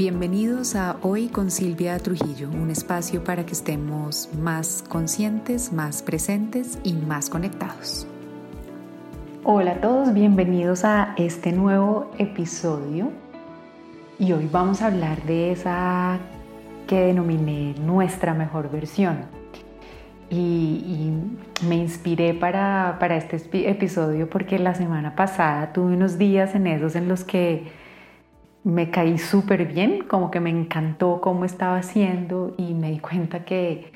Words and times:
Bienvenidos 0.00 0.76
a 0.76 0.96
Hoy 1.02 1.28
con 1.28 1.50
Silvia 1.50 1.98
Trujillo, 1.98 2.48
un 2.48 2.70
espacio 2.70 3.22
para 3.22 3.44
que 3.44 3.52
estemos 3.52 4.30
más 4.32 4.82
conscientes, 4.88 5.74
más 5.74 6.02
presentes 6.02 6.78
y 6.82 6.94
más 6.94 7.28
conectados. 7.28 8.06
Hola 9.44 9.72
a 9.72 9.80
todos, 9.82 10.14
bienvenidos 10.14 10.86
a 10.86 11.12
este 11.18 11.52
nuevo 11.52 12.10
episodio 12.16 13.10
y 14.18 14.32
hoy 14.32 14.48
vamos 14.50 14.80
a 14.80 14.86
hablar 14.86 15.22
de 15.24 15.52
esa 15.52 16.18
que 16.86 16.98
denominé 17.00 17.74
nuestra 17.78 18.32
mejor 18.32 18.70
versión. 18.70 19.26
Y, 20.30 21.12
me 21.68 21.76
inspiré 21.76 22.32
para, 22.32 22.96
para 22.98 23.18
este 23.18 23.36
episodio 23.68 24.30
porque 24.30 24.58
la 24.58 24.74
semana 24.74 25.14
pasada 25.14 25.74
tuve 25.74 25.92
unos 25.92 26.16
días 26.16 26.54
en 26.54 26.68
esos 26.68 26.96
en 26.96 27.06
los 27.06 27.22
que 27.22 27.79
me 28.64 28.90
caí 28.90 29.18
súper 29.18 29.66
bien, 29.66 30.04
como 30.04 30.30
que 30.30 30.40
me 30.40 30.50
encantó 30.50 31.20
cómo 31.20 31.44
estaba 31.44 31.78
haciendo 31.78 32.54
y 32.58 32.74
me 32.74 32.90
di 32.90 32.98
cuenta 32.98 33.44
que 33.44 33.92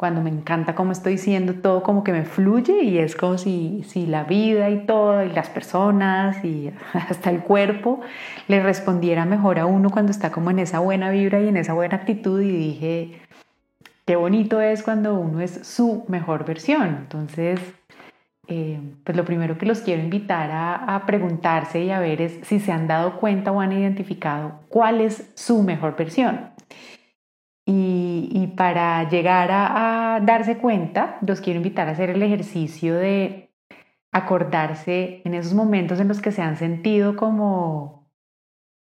cuando 0.00 0.22
me 0.22 0.30
encanta 0.30 0.74
cómo 0.74 0.92
estoy 0.92 1.18
siendo, 1.18 1.56
todo 1.56 1.82
como 1.82 2.02
que 2.02 2.12
me 2.12 2.24
fluye 2.24 2.84
y 2.84 2.96
es 2.96 3.14
como 3.14 3.36
si, 3.36 3.84
si 3.86 4.06
la 4.06 4.24
vida 4.24 4.70
y 4.70 4.86
todo, 4.86 5.22
y 5.22 5.28
las 5.28 5.50
personas 5.50 6.42
y 6.42 6.72
hasta 6.94 7.28
el 7.28 7.40
cuerpo 7.42 8.00
le 8.48 8.62
respondiera 8.62 9.26
mejor 9.26 9.58
a 9.58 9.66
uno 9.66 9.90
cuando 9.90 10.10
está 10.10 10.32
como 10.32 10.50
en 10.50 10.60
esa 10.60 10.78
buena 10.78 11.10
vibra 11.10 11.40
y 11.42 11.48
en 11.48 11.58
esa 11.58 11.74
buena 11.74 11.96
actitud 11.96 12.40
y 12.40 12.50
dije, 12.50 13.20
qué 14.06 14.16
bonito 14.16 14.62
es 14.62 14.82
cuando 14.82 15.14
uno 15.14 15.42
es 15.42 15.66
su 15.66 16.04
mejor 16.08 16.46
versión. 16.46 16.96
Entonces, 17.02 17.60
eh, 18.48 18.80
pues 19.04 19.16
lo 19.16 19.24
primero 19.24 19.58
que 19.58 19.66
los 19.66 19.80
quiero 19.80 20.02
invitar 20.02 20.50
a, 20.52 21.04
preguntarse 21.06 21.84
y 21.84 21.90
a 21.90 22.00
ver 22.00 22.20
es 22.20 22.40
si 22.42 22.58
se 22.58 22.72
han 22.72 22.88
dado 22.88 23.18
cuenta 23.18 23.52
o 23.52 23.60
han 23.60 23.72
identificado 23.72 24.60
cuál 24.68 25.00
es 25.00 25.30
su 25.34 25.62
mejor 25.62 25.96
versión. 25.96 26.50
Y, 27.66 28.52
para 28.56 29.08
llegar 29.08 29.50
a, 29.52 30.20
darse 30.24 30.58
cuenta, 30.58 31.18
los 31.20 31.40
quiero 31.40 31.58
invitar 31.58 31.88
a 31.88 31.92
hacer 31.92 32.10
el 32.10 32.22
ejercicio 32.22 32.96
de 32.96 33.52
acordarse 34.12 35.22
en 35.24 35.34
esos 35.34 35.54
momentos 35.54 36.00
en 36.00 36.08
los 36.08 36.20
que 36.20 36.32
se 36.32 36.42
han 36.42 36.56
sentido 36.56 37.14
como 37.14 38.10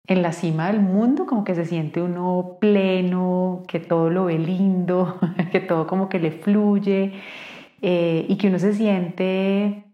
en 0.07 0.21
la 0.21 0.31
cima 0.31 0.67
del 0.67 0.79
mundo, 0.79 1.25
como 1.25 1.43
que 1.43 1.55
se 1.55 1.65
siente 1.65 2.01
uno 2.01 2.57
pleno, 2.61 3.63
que 3.67 3.79
todo 3.79 4.09
lo 4.09 4.25
ve 4.25 4.39
lindo, 4.39 5.19
que 5.51 5.59
todo 5.59 5.85
como 5.85 6.07
que 6.07 6.19
le 6.19 6.31
fluye 6.31 7.21
eh, 7.81 8.25
y 8.27 8.37
que 8.37 8.47
uno 8.47 8.59
se 8.59 8.73
siente 8.73 9.85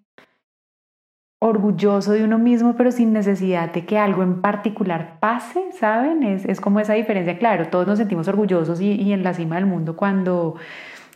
orgulloso 1.40 2.14
de 2.14 2.24
uno 2.24 2.40
mismo, 2.40 2.76
pero 2.76 2.92
sin 2.92 3.14
necesidad 3.14 3.72
de 3.72 3.86
que 3.86 3.98
algo 3.98 4.24
en 4.24 4.42
particular 4.42 5.20
pase, 5.20 5.72
¿saben? 5.74 6.24
Es, 6.24 6.46
es 6.46 6.60
como 6.62 6.80
esa 6.80 6.94
diferencia, 6.94 7.38
claro, 7.38 7.68
todos 7.68 7.88
nos 7.88 8.00
sentimos 8.00 8.28
orgullosos 8.28 8.82
y, 8.82 8.92
y, 8.94 9.14
en 9.14 9.24
la 9.24 9.34
cima 9.34 9.56
del 9.56 9.66
mundo 9.66 9.96
cuando, 9.96 10.56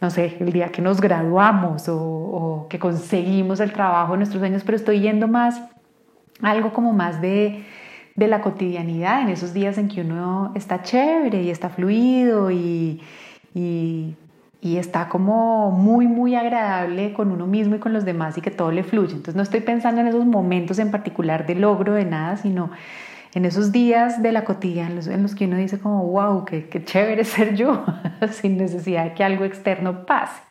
no 0.02 0.09
sé, 0.09 0.38
el 0.39 0.52
día 0.52 0.72
que 0.72 0.81
nos 0.81 1.02
graduamos 1.02 1.89
o, 1.89 1.98
o 1.98 2.67
que 2.67 2.80
conseguimos 2.80 3.59
el 3.59 3.72
trabajo 3.72 4.11
de 4.11 4.17
nuestros 4.20 4.39
sueños, 4.39 4.64
pero 4.64 4.76
estoy 4.76 5.00
yendo 5.00 5.28
más, 5.28 5.61
algo 6.42 6.73
como 6.73 6.94
más 6.94 7.22
de, 7.22 7.64
de 8.16 8.28
la 8.28 8.42
cotidianidad, 8.42 9.22
en 9.22 9.30
esos 9.30 9.54
días 9.54 9.78
en 9.78 9.88
que 9.88 10.02
uno 10.02 10.52
está 10.54 10.83
chévere 10.83 11.42
y 11.42 11.50
está 11.50 11.70
fluido 11.70 12.52
y, 12.52 13.02
y 13.56 14.16
y 14.62 14.78
está 14.78 15.08
como 15.08 15.72
muy, 15.72 16.08
muy 16.08 16.36
agradable 16.36 17.14
con 17.14 17.32
uno 17.32 17.48
mismo 17.48 17.76
y 17.76 17.80
con 17.80 17.94
los 17.94 18.04
demás 18.04 18.38
y 18.38 18.42
que 18.42 18.52
todo 18.52 18.72
le 18.72 18.84
fluye. 18.84 19.14
Entonces 19.14 19.36
no 19.36 19.44
estoy 19.44 19.62
pensando 19.62 20.02
en 20.02 20.08
esos 20.08 20.26
momentos 20.26 20.80
en 20.80 20.92
particular 20.92 21.46
de 21.46 21.56
logro, 21.56 21.94
de 21.94 22.06
nada, 22.06 22.36
sino 22.36 22.72
en 23.34 23.46
esos 23.46 23.72
días 23.72 24.22
de 24.22 24.32
la 24.32 24.44
cotidiana 24.44 25.00
en 25.00 25.24
los, 25.24 25.36
que 25.36 25.46
uno 25.46 25.56
dice 25.56 25.80
como, 25.80 26.04
wow, 26.08 26.44
qué, 26.44 26.68
qué 26.68 26.84
chévere 26.84 27.24
ser 27.26 27.56
yo, 27.56 27.86
sin 28.32 28.58
necesidad 28.58 29.06
de 29.06 29.14
que 29.14 29.23
algo 29.23 29.45
externo 29.45 30.06
pase. 30.06 30.42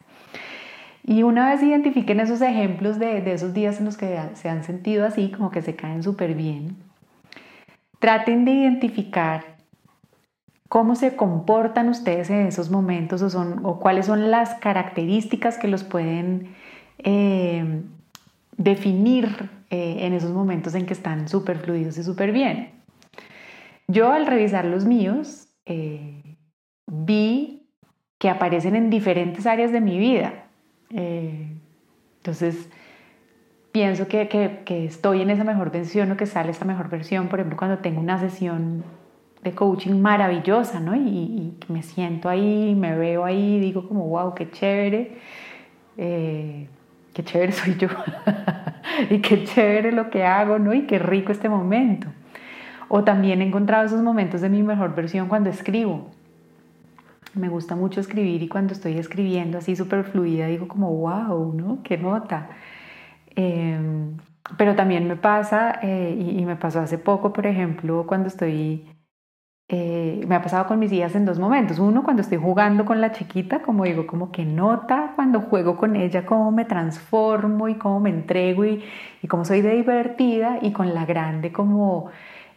Y 1.04 1.22
una 1.22 1.50
vez 1.50 1.62
identifiquen 1.62 2.20
esos 2.20 2.40
ejemplos 2.42 2.98
de, 2.98 3.20
de 3.22 3.32
esos 3.32 3.54
días 3.54 3.78
en 3.78 3.86
los 3.86 3.96
que 3.96 4.18
se 4.34 4.48
han 4.48 4.62
sentido 4.62 5.06
así, 5.06 5.30
como 5.30 5.50
que 5.50 5.62
se 5.62 5.74
caen 5.74 6.02
súper 6.02 6.34
bien, 6.34 6.76
traten 7.98 8.44
de 8.44 8.52
identificar 8.52 9.57
¿Cómo 10.68 10.96
se 10.96 11.16
comportan 11.16 11.88
ustedes 11.88 12.28
en 12.28 12.46
esos 12.46 12.70
momentos 12.70 13.22
o, 13.22 13.30
son, 13.30 13.64
o 13.64 13.78
cuáles 13.80 14.04
son 14.04 14.30
las 14.30 14.54
características 14.56 15.56
que 15.56 15.66
los 15.66 15.82
pueden 15.82 16.54
eh, 16.98 17.82
definir 18.58 19.50
eh, 19.70 19.96
en 20.00 20.12
esos 20.12 20.30
momentos 20.32 20.74
en 20.74 20.84
que 20.84 20.92
están 20.92 21.28
súper 21.28 21.58
fluidos 21.58 21.96
y 21.96 22.02
súper 22.02 22.32
bien? 22.32 22.72
Yo 23.86 24.12
al 24.12 24.26
revisar 24.26 24.66
los 24.66 24.84
míos 24.84 25.48
eh, 25.64 26.36
vi 26.86 27.66
que 28.18 28.28
aparecen 28.28 28.76
en 28.76 28.90
diferentes 28.90 29.46
áreas 29.46 29.72
de 29.72 29.80
mi 29.80 29.98
vida. 29.98 30.44
entonces, 30.90 32.68
pienso 33.72 34.06
que, 34.06 34.28
que, 34.66 34.84
estoy 34.84 35.22
en 35.22 35.30
esa 35.30 35.44
mejor 35.44 35.70
versión 35.70 36.10
o 36.10 36.16
que 36.16 36.26
sale 36.26 36.50
esta 36.50 36.66
mejor 36.66 36.90
versión, 36.90 37.28
por 37.28 37.38
ejemplo, 37.38 37.56
cuando 37.56 37.78
tengo 37.78 38.00
una 38.00 38.18
sesión 38.18 38.84
de 39.42 39.52
coaching 39.52 40.00
maravillosa, 40.00 40.80
¿no? 40.80 40.94
Y, 40.96 41.54
me 41.68 41.82
siento 41.82 42.28
ahí, 42.28 42.74
me 42.74 42.96
veo 42.96 43.24
ahí, 43.24 43.60
digo 43.60 43.86
como, 43.86 44.08
wow, 44.08 44.34
qué 44.34 44.50
chévere, 44.50 45.18
eh, 45.96 46.68
qué 47.12 47.24
chévere 47.24 47.52
soy 47.52 47.76
yo, 47.76 47.88
y 49.10 49.20
qué 49.20 49.44
chévere 49.44 49.92
lo 49.92 50.10
que 50.10 50.24
hago, 50.24 50.58
¿no? 50.58 50.74
Y 50.74 50.86
qué 50.86 50.98
rico 50.98 51.32
este 51.32 51.48
momento. 51.48 52.08
O 52.88 53.04
también 53.04 53.42
he 53.42 53.46
encontrado 53.46 53.84
esos 53.84 54.00
momentos 54.00 54.40
de 54.40 54.48
mi 54.48 54.62
mejor 54.62 54.94
versión 54.94 55.28
cuando 55.28 55.50
escribo. 55.50 56.10
Me 57.34 57.48
gusta 57.50 57.76
mucho 57.76 58.00
escribir 58.00 58.42
y 58.42 58.48
cuando 58.48 58.72
estoy 58.72 58.98
escribiendo 58.98 59.58
así 59.58 59.76
súper 59.76 60.04
fluida 60.04 60.46
digo 60.46 60.66
como, 60.66 60.90
wow, 60.94 61.52
¿no? 61.52 61.82
Qué 61.82 61.98
nota. 61.98 62.48
Em, 63.36 64.16
pero 64.56 64.74
también 64.74 65.06
me 65.06 65.16
pasa, 65.16 65.78
eh, 65.82 66.16
y 66.18 66.44
me 66.46 66.56
pasó 66.56 66.80
hace 66.80 66.96
poco, 66.96 67.32
por 67.34 67.46
ejemplo, 67.46 68.06
cuando 68.06 68.28
estoy 68.28 68.86
eh, 69.70 70.24
me 70.26 70.34
ha 70.34 70.40
pasado 70.42 70.66
con 70.66 70.78
mis 70.78 70.90
hijas 70.92 71.14
en 71.14 71.26
dos 71.26 71.38
momentos. 71.38 71.78
Uno, 71.78 72.02
cuando 72.02 72.22
estoy 72.22 72.38
jugando 72.38 72.86
con 72.86 73.02
la 73.02 73.12
chiquita, 73.12 73.60
como 73.60 73.84
digo, 73.84 74.06
como 74.06 74.32
que 74.32 74.44
nota 74.46 75.12
cuando 75.14 75.42
juego 75.42 75.76
con 75.76 75.94
ella 75.94 76.24
cómo 76.24 76.50
me 76.50 76.64
transformo 76.64 77.68
y 77.68 77.74
cómo 77.74 78.00
me 78.00 78.08
entrego 78.08 78.64
y, 78.64 78.82
cómo 79.28 79.44
soy 79.44 79.60
divertida. 79.60 80.58
Y 80.62 80.72
con 80.72 80.94
la 80.94 81.04
grande, 81.04 81.52
como 81.52 82.08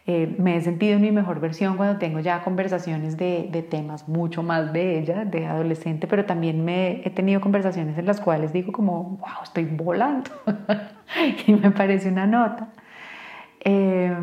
eh, 0.06 0.34
me 0.38 0.56
he 0.56 0.60
sentido 0.62 0.96
en 0.96 1.02
mi 1.02 1.12
mejor 1.12 1.38
versión 1.40 1.76
cuando 1.76 1.98
tengo 1.98 2.20
ya 2.20 2.42
conversaciones 2.42 3.18
de, 3.18 3.66
temas 3.70 4.08
mucho 4.08 4.42
más 4.42 4.72
de 4.72 4.98
ella, 4.98 5.26
de 5.26 5.46
adolescente, 5.46 6.06
pero 6.06 6.24
también 6.24 6.64
me 6.64 7.02
he 7.06 7.10
tenido 7.10 7.42
conversaciones 7.42 7.98
en 7.98 8.06
las 8.06 8.20
cuales 8.22 8.54
digo 8.54 8.72
como, 8.72 9.18
wow, 9.18 9.42
estoy 9.42 9.66
volando. 9.66 10.30
y 11.46 11.52
me 11.54 11.70
parece 11.72 12.08
una 12.08 12.26
nota. 12.26 12.68
Eh, 13.64 14.16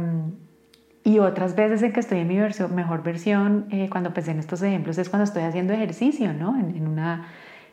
y 1.04 1.20
otras 1.20 1.56
veces 1.56 1.82
en 1.82 1.94
que 1.94 2.00
estoy 2.00 2.20
en 2.20 2.28
mi 2.28 2.38
mejor 2.76 3.04
versión, 3.04 3.68
eh, 3.72 3.90
cuando 3.90 4.14
pensé 4.14 4.32
en 4.32 4.40
estos 4.40 4.62
ejemplos, 4.62 4.98
es 4.98 5.10
cuando 5.10 5.24
estoy 5.24 5.44
haciendo 5.44 5.74
ejercicio, 5.74 6.34
¿no? 6.34 6.58
En, 6.60 6.88
una, 6.88 7.28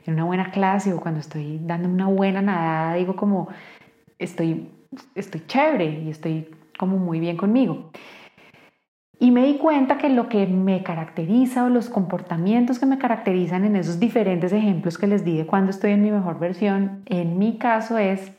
en 0.06 0.14
una 0.14 0.24
buena 0.24 0.50
clase 0.50 0.92
o 0.92 1.00
cuando 1.00 1.20
estoy 1.20 1.58
dando 1.62 1.88
una 1.88 2.06
buena 2.06 2.40
nadada, 2.40 2.94
digo 2.94 3.16
como, 3.16 3.48
estoy, 4.18 4.70
estoy 5.14 5.42
chévere 5.46 6.02
y 6.02 6.10
estoy 6.10 6.48
como 6.78 6.98
muy 6.98 7.20
bien 7.20 7.36
conmigo. 7.36 7.90
Y 9.18 9.30
me 9.30 9.46
di 9.46 9.56
cuenta 9.56 9.96
que 9.96 10.10
lo 10.10 10.28
que 10.28 10.46
me 10.46 10.82
caracteriza 10.82 11.64
o 11.64 11.68
los 11.70 11.88
comportamientos 11.88 12.78
que 12.78 12.84
me 12.84 12.98
caracterizan 12.98 13.64
en 13.64 13.74
esos 13.74 13.98
diferentes 13.98 14.52
ejemplos 14.52 14.98
que 14.98 15.06
les 15.06 15.24
di 15.24 15.38
de 15.38 15.46
cuando 15.46 15.70
estoy 15.70 15.92
en 15.92 16.02
mi 16.02 16.10
mejor 16.10 16.38
versión, 16.38 17.02
en 17.06 17.38
mi 17.38 17.56
caso 17.56 17.96
es 17.96 18.32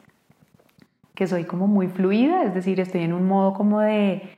que 1.16 1.26
soy 1.26 1.46
como 1.46 1.66
muy 1.66 1.88
fluida, 1.88 2.44
es 2.44 2.54
decir, 2.54 2.80
estoy 2.80 3.02
en 3.02 3.14
un 3.14 3.28
modo 3.28 3.56
como 3.56 3.80
de 3.80 4.30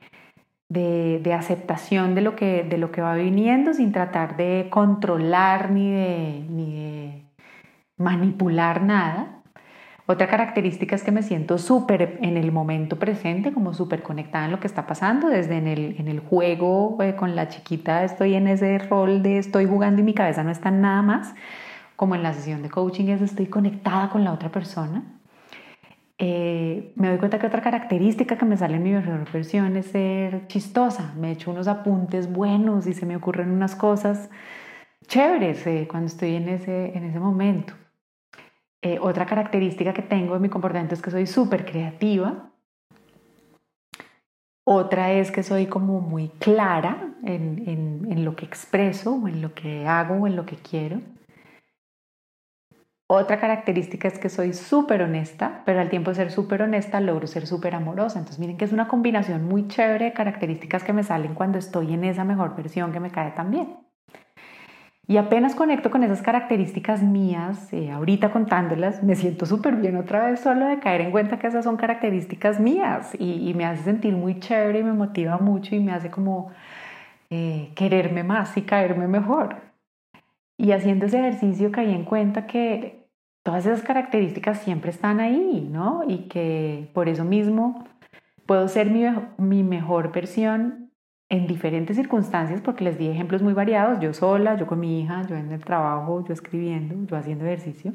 de, 0.70 1.34
aceptación 1.34 2.14
de 2.14 2.22
lo, 2.22 2.36
que, 2.36 2.64
de 2.64 2.78
lo 2.78 2.92
que 2.92 3.02
va 3.02 3.14
viniendo 3.14 3.74
sin 3.74 3.92
tratar 3.92 4.36
de 4.36 4.68
controlar 4.70 5.70
ni 5.70 5.90
de, 5.90 6.46
ni 6.48 6.74
de 6.74 7.24
manipular 7.96 8.82
nada. 8.82 9.42
Otra 10.06 10.28
característica 10.28 10.96
es 10.96 11.04
que 11.04 11.12
me 11.12 11.22
siento 11.22 11.58
súper 11.58 12.18
en 12.22 12.36
el 12.36 12.50
momento 12.50 12.98
presente, 12.98 13.52
como 13.52 13.74
súper 13.74 14.02
conectada 14.02 14.46
en 14.46 14.52
lo 14.52 14.60
que 14.60 14.66
está 14.66 14.86
pasando, 14.86 15.28
desde 15.28 15.58
en 15.58 15.66
el, 15.66 15.96
en 15.98 16.08
el 16.08 16.20
juego 16.20 16.96
eh, 17.00 17.14
con 17.14 17.36
la 17.36 17.48
chiquita 17.48 18.04
estoy 18.04 18.34
en 18.34 18.48
ese 18.48 18.78
rol 18.78 19.22
de 19.22 19.38
estoy 19.38 19.66
jugando 19.66 20.00
y 20.00 20.04
mi 20.04 20.14
cabeza 20.14 20.42
no 20.42 20.50
está 20.50 20.70
nada 20.70 21.02
más, 21.02 21.34
como 21.96 22.14
en 22.14 22.22
la 22.22 22.32
sesión 22.32 22.62
de 22.62 22.70
coaching 22.70 23.08
es 23.08 23.22
estoy 23.22 23.46
conectada 23.46 24.10
con 24.10 24.24
la 24.24 24.32
otra 24.32 24.50
persona. 24.50 25.19
Eh, 26.22 26.92
me 26.96 27.08
doy 27.08 27.16
cuenta 27.16 27.38
que 27.38 27.46
otra 27.46 27.62
característica 27.62 28.36
que 28.36 28.44
me 28.44 28.58
sale 28.58 28.76
en 28.76 28.82
mi 28.82 28.92
mejor 28.92 29.32
versión 29.32 29.74
es 29.78 29.86
ser 29.86 30.46
chistosa. 30.48 31.14
Me 31.16 31.32
echo 31.32 31.50
unos 31.50 31.66
apuntes 31.66 32.30
buenos 32.30 32.86
y 32.86 32.92
se 32.92 33.06
me 33.06 33.16
ocurren 33.16 33.50
unas 33.50 33.74
cosas 33.74 34.28
chéveres 35.06 35.66
eh, 35.66 35.88
cuando 35.90 36.08
estoy 36.08 36.34
en 36.34 36.50
ese, 36.50 36.94
en 36.94 37.04
ese 37.04 37.18
momento. 37.18 37.72
Eh, 38.82 38.98
otra 39.00 39.24
característica 39.24 39.94
que 39.94 40.02
tengo 40.02 40.36
en 40.36 40.42
mi 40.42 40.50
comportamiento 40.50 40.94
es 40.94 41.00
que 41.00 41.10
soy 41.10 41.26
súper 41.26 41.64
creativa. 41.64 42.52
Otra 44.64 45.12
es 45.12 45.30
que 45.30 45.42
soy 45.42 45.68
como 45.68 46.00
muy 46.00 46.28
clara 46.38 47.14
en, 47.24 48.04
en, 48.10 48.24
lo 48.26 48.36
que 48.36 48.44
expreso 48.44 49.14
o 49.14 49.26
en 49.26 49.40
lo 49.40 49.54
que 49.54 49.86
hago 49.86 50.16
o 50.16 50.26
en 50.26 50.36
lo 50.36 50.44
que 50.44 50.56
quiero. 50.56 51.00
Otra 53.12 53.40
característica 53.40 54.06
es 54.06 54.20
que 54.20 54.28
soy 54.28 54.52
súper 54.52 55.02
honesta, 55.02 55.62
pero 55.64 55.80
al 55.80 55.90
tiempo 55.90 56.12
de 56.12 56.14
ser 56.14 56.30
súper 56.30 56.62
honesta 56.62 57.00
logro 57.00 57.26
ser 57.26 57.44
súper 57.48 57.74
amorosa. 57.74 58.20
Entonces 58.20 58.38
miren 58.38 58.56
que 58.56 58.64
es 58.64 58.72
una 58.72 58.86
combinación 58.86 59.48
muy 59.48 59.66
chévere 59.66 60.04
de 60.04 60.12
características 60.12 60.84
que 60.84 60.92
me 60.92 61.02
salen 61.02 61.34
cuando 61.34 61.58
estoy 61.58 61.92
en 61.92 62.04
esa 62.04 62.22
mejor 62.22 62.54
versión 62.54 62.92
que 62.92 63.00
me 63.00 63.10
cae 63.10 63.32
tan 63.32 63.50
bien. 63.50 63.78
Y 65.08 65.16
apenas 65.16 65.56
conecto 65.56 65.90
con 65.90 66.04
esas 66.04 66.22
características 66.22 67.02
mías, 67.02 67.72
eh, 67.72 67.90
ahorita 67.90 68.30
contándolas, 68.30 69.02
me 69.02 69.16
siento 69.16 69.44
súper 69.44 69.74
bien 69.74 69.96
otra 69.96 70.26
vez 70.26 70.38
solo 70.38 70.66
de 70.66 70.78
caer 70.78 71.00
en 71.00 71.10
cuenta 71.10 71.40
que 71.40 71.48
esas 71.48 71.64
son 71.64 71.76
características 71.76 72.60
mías 72.60 73.16
y, 73.18 73.52
me 73.54 73.64
hace 73.64 73.82
sentir 73.82 74.14
muy 74.14 74.38
chévere 74.38 74.78
y 74.78 74.84
me 74.84 74.92
motiva 74.92 75.36
mucho 75.38 75.74
y 75.74 75.80
me 75.80 75.90
hace 75.90 76.12
como 76.12 76.52
eh, 77.28 77.72
quererme 77.74 78.22
más 78.22 78.56
y 78.56 78.62
caerme 78.62 79.08
mejor. 79.08 79.56
Y 80.56 80.70
haciendo 80.70 81.06
ese 81.06 81.18
ejercicio 81.18 81.72
caí 81.72 81.92
en 81.92 82.04
cuenta 82.04 82.46
que 82.46 82.99
todas 83.42 83.66
esas 83.66 83.82
características 83.82 84.60
siempre 84.60 84.90
están 84.90 85.20
ahí, 85.20 85.68
¿no? 85.70 86.02
Y 86.06 86.28
que 86.28 86.90
por 86.94 87.08
eso 87.08 87.24
mismo 87.24 87.84
puedo 88.46 88.68
ser 88.68 88.90
mi, 88.90 89.04
mi 89.38 89.62
mejor 89.62 90.12
versión 90.12 90.90
en 91.28 91.46
diferentes 91.46 91.96
circunstancias, 91.96 92.60
porque 92.60 92.84
les 92.84 92.98
di 92.98 93.08
ejemplos 93.08 93.42
muy 93.42 93.52
variados, 93.52 94.00
yo 94.00 94.12
sola, 94.12 94.56
yo 94.56 94.66
con 94.66 94.80
mi 94.80 95.00
hija, 95.00 95.22
yo 95.28 95.36
en 95.36 95.52
el 95.52 95.64
trabajo, 95.64 96.24
yo 96.26 96.32
escribiendo, 96.32 96.96
yo 97.06 97.16
haciendo 97.16 97.44
ejercicio, 97.44 97.92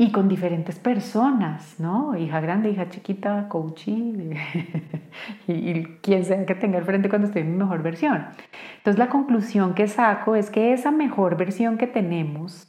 y 0.00 0.12
con 0.12 0.28
diferentes 0.28 0.78
personas, 0.78 1.80
¿no? 1.80 2.16
Hija 2.16 2.40
grande, 2.40 2.70
hija 2.70 2.88
chiquita, 2.88 3.48
coach 3.48 3.88
y, 3.88 4.32
y, 5.48 5.98
quien 6.02 6.24
sea 6.24 6.46
que 6.46 6.54
tenga 6.54 6.78
al 6.78 6.84
frente 6.84 7.08
cuando 7.08 7.26
estoy 7.26 7.42
en 7.42 7.50
mi 7.50 7.58
mejor 7.58 7.82
versión. 7.82 8.26
Entonces 8.76 8.98
la 8.98 9.08
conclusión 9.08 9.74
que 9.74 9.88
saco 9.88 10.36
es 10.36 10.50
que 10.50 10.72
esa 10.72 10.92
mejor 10.92 11.36
versión 11.36 11.78
que 11.78 11.88
tenemos, 11.88 12.67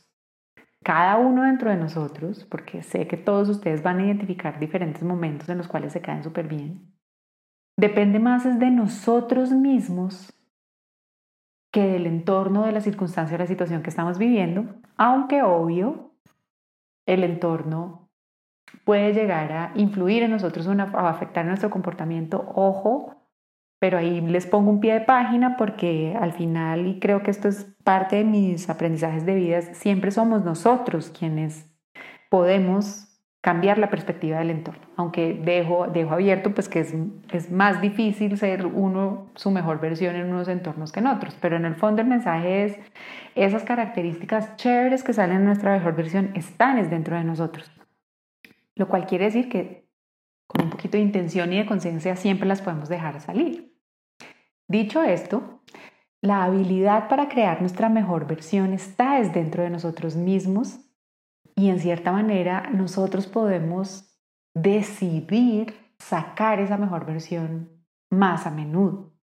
cada 0.89 1.18
uno 1.18 1.44
dentro 1.44 1.69
de 1.69 1.77
nosotros, 1.77 2.47
porque 2.50 2.81
sé 2.81 3.06
que 3.06 3.15
todos 3.15 3.47
ustedes 3.47 3.83
van 3.83 4.00
a 4.00 4.06
identificar 4.07 4.59
diferentes 4.59 5.03
momentos 5.03 5.47
en 5.47 5.59
los 5.59 5.68
cuales 5.68 5.94
se 5.94 6.01
caen 6.01 6.24
súper 6.24 6.47
bien, 6.47 6.95
depende 7.77 8.18
más 8.18 8.47
es 8.47 8.57
de 8.57 8.71
nosotros 8.71 9.51
mismos 9.51 10.33
que 11.71 11.83
del 11.83 12.07
entorno, 12.07 12.65
de 12.65 12.71
la 12.71 12.81
circunstancia 12.81 13.36
o 13.36 13.38
la 13.38 13.45
situación 13.45 13.83
que 13.83 13.91
estamos 13.91 14.18
viviendo, 14.18 14.65
aunque 14.97 15.44
obvio, 15.44 16.15
el 17.06 17.24
entorno 17.24 18.09
puede 18.83 19.13
llegar 19.13 19.51
a 19.51 19.71
influir 19.75 20.24
en 20.24 20.31
nosotros 20.31 20.65
o 20.65 20.71
a 20.71 21.09
afectar 21.12 21.45
nuestro 21.45 21.69
comportamiento, 21.69 22.51
ojo, 22.56 23.19
pero 23.79 23.97
ahí 23.97 24.21
les 24.21 24.45
pongo 24.45 24.69
un 24.69 24.81
pie 24.81 24.93
de 24.93 25.01
página 25.01 25.55
porque 25.57 26.15
al 26.19 26.33
final, 26.33 26.85
y 26.85 26.99
creo 26.99 27.23
que 27.23 27.31
esto 27.31 27.47
es 27.47 27.65
parte 27.83 28.17
de 28.17 28.23
mis 28.25 28.69
aprendizajes 28.69 29.25
de 29.25 29.35
vida, 29.35 29.61
siempre 29.61 30.11
somos 30.11 30.43
nosotros 30.43 31.11
quienes 31.17 31.65
podemos 32.29 33.09
cambiar 33.41 33.77
la 33.77 33.89
perspectiva 33.89 34.39
del 34.39 34.49
entorno, 34.49 34.81
aunque 34.97 35.33
dejo, 35.33 35.87
dejo 35.87 36.13
abierto 36.13 36.53
pues 36.53 36.67
que 36.67 36.81
es, 36.81 36.93
es, 37.31 37.49
más 37.49 37.79
difícil 37.81 38.37
ser 38.37 38.65
uno 38.65 39.29
su 39.35 39.49
mejor 39.49 39.79
versión 39.79 40.17
en 40.17 40.29
unos 40.29 40.49
entornos 40.49 40.91
que 40.91 40.99
en 40.99 41.07
otros, 41.07 41.37
pero 41.39 41.55
en 41.55 41.63
el 41.63 41.75
fondo 41.75 42.01
el 42.01 42.07
mensaje 42.09 42.65
es 42.65 42.79
esas 43.35 43.63
características 43.63 44.57
chéveres 44.57 45.03
que 45.03 45.13
salen 45.13 45.37
en 45.37 45.45
nuestra 45.45 45.71
mejor 45.71 45.95
versión 45.95 46.31
están 46.35 46.89
dentro 46.89 47.15
de 47.15 47.23
nosotros, 47.23 47.71
lo 48.75 48.89
cual 48.89 49.05
quiere 49.05 49.25
decir 49.25 49.47
que 49.47 49.87
con 50.45 50.65
un 50.65 50.71
poquito 50.71 50.97
de 50.97 51.03
intención 51.03 51.53
y 51.53 51.59
de 51.59 51.65
conciencia 51.65 52.17
siempre 52.17 52.47
las 52.47 52.61
podemos 52.61 52.89
dejar 52.89 53.21
salir. 53.21 53.69
Dicho 54.69 55.01
esto, 55.01 55.63
la 56.21 56.44
habilidad 56.44 57.10
para 57.10 57.27
crear 57.27 57.60
nuestra 57.60 57.89
mejor 57.89 58.27
versión 58.27 58.71
está 58.71 59.18
es 59.18 59.33
dentro 59.33 59.63
de 59.63 59.71
nosotros 59.71 60.16
mismos 60.16 60.80
y 61.56 61.69
en 61.69 61.80
cierta 61.80 62.12
manera 62.12 62.69
nosotros 62.71 63.25
podemos 63.25 64.16
decidir 64.54 65.74
sacar 65.98 66.60
esa 66.60 66.77
mejor 66.77 67.07
versión 67.07 67.83
más 68.12 68.45
a 68.45 68.51
menudo. 68.51 69.16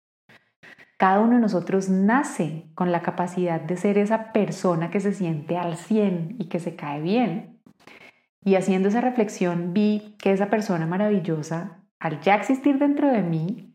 Cada 0.97 1.19
uno 1.19 1.35
de 1.35 1.41
nosotros 1.41 1.89
nace 1.89 2.71
con 2.73 2.91
la 2.91 3.03
capacidad 3.03 3.61
de 3.61 3.77
ser 3.77 3.99
esa 3.99 4.31
persona 4.31 4.89
que 4.89 4.99
se 4.99 5.13
siente 5.13 5.57
al 5.57 5.77
100 5.77 6.37
y 6.39 6.49
que 6.49 6.59
se 6.59 6.75
cae 6.75 7.01
bien. 7.01 7.61
Y 8.43 8.55
haciendo 8.55 8.87
esa 8.87 9.01
reflexión 9.01 9.73
vi 9.73 10.15
que 10.17 10.31
esa 10.31 10.49
persona 10.49 10.87
maravillosa, 10.87 11.83
al 11.99 12.19
ya 12.21 12.33
existir 12.33 12.79
dentro 12.79 13.11
de 13.11 13.21
mí, 13.21 13.74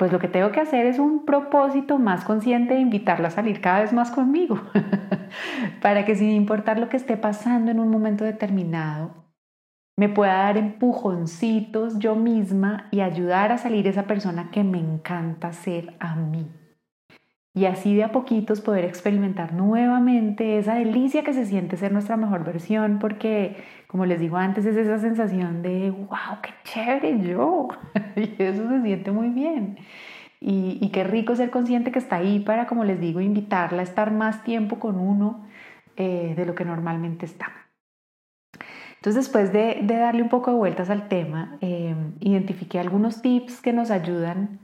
pues 0.00 0.12
lo 0.12 0.18
que 0.18 0.28
tengo 0.28 0.50
que 0.50 0.60
hacer 0.60 0.86
es 0.86 0.98
un 0.98 1.26
propósito 1.26 1.98
más 1.98 2.24
consciente 2.24 2.72
de 2.72 2.80
invitarla 2.80 3.28
a 3.28 3.32
salir 3.32 3.60
cada 3.60 3.82
vez 3.82 3.92
más 3.92 4.10
conmigo, 4.10 4.58
para 5.82 6.06
que 6.06 6.16
sin 6.16 6.30
importar 6.30 6.78
lo 6.78 6.88
que 6.88 6.96
esté 6.96 7.18
pasando 7.18 7.70
en 7.70 7.78
un 7.78 7.90
momento 7.90 8.24
determinado, 8.24 9.26
me 9.98 10.08
pueda 10.08 10.36
dar 10.36 10.56
empujoncitos 10.56 11.98
yo 11.98 12.16
misma 12.16 12.88
y 12.90 13.00
ayudar 13.00 13.52
a 13.52 13.58
salir 13.58 13.86
esa 13.86 14.04
persona 14.04 14.50
que 14.50 14.64
me 14.64 14.78
encanta 14.78 15.52
ser 15.52 15.94
a 16.00 16.16
mí 16.16 16.50
y 17.60 17.66
así 17.66 17.94
de 17.94 18.04
a 18.04 18.10
poquitos 18.10 18.62
poder 18.62 18.86
experimentar 18.86 19.52
nuevamente 19.52 20.56
esa 20.56 20.76
delicia 20.76 21.22
que 21.22 21.34
se 21.34 21.44
siente 21.44 21.76
ser 21.76 21.92
nuestra 21.92 22.16
mejor 22.16 22.42
versión, 22.42 22.98
porque 22.98 23.62
como 23.86 24.06
les 24.06 24.18
digo 24.18 24.38
antes, 24.38 24.64
es 24.64 24.78
esa 24.78 24.98
sensación 24.98 25.60
de, 25.60 25.90
wow, 25.90 26.40
qué 26.42 26.54
chévere 26.64 27.20
yo, 27.20 27.68
y 28.16 28.42
eso 28.42 28.66
se 28.66 28.80
siente 28.82 29.12
muy 29.12 29.28
bien. 29.28 29.76
Y, 30.40 30.88
qué 30.88 31.04
rico 31.04 31.36
ser 31.36 31.50
consciente 31.50 31.92
que 31.92 31.98
está 31.98 32.16
ahí 32.16 32.40
para, 32.40 32.66
como 32.66 32.82
les 32.84 32.98
digo, 32.98 33.20
invitarla 33.20 33.80
a 33.80 33.84
estar 33.84 34.10
más 34.10 34.42
tiempo 34.42 34.78
con 34.78 34.98
uno 34.98 35.44
eh, 35.96 36.32
de 36.34 36.46
lo 36.46 36.54
que 36.54 36.64
normalmente 36.64 37.26
está. 37.26 37.52
Entonces, 38.96 39.26
después 39.26 39.52
de, 39.52 39.82
darle 39.86 40.22
un 40.22 40.30
poco 40.30 40.50
de 40.52 40.56
vueltas 40.56 40.88
al 40.88 41.08
tema, 41.08 41.58
eh, 41.60 41.94
identifiqué 42.20 42.78
algunos 42.78 43.20
tips 43.20 43.60
que 43.60 43.74
nos 43.74 43.90
ayudan 43.90 44.60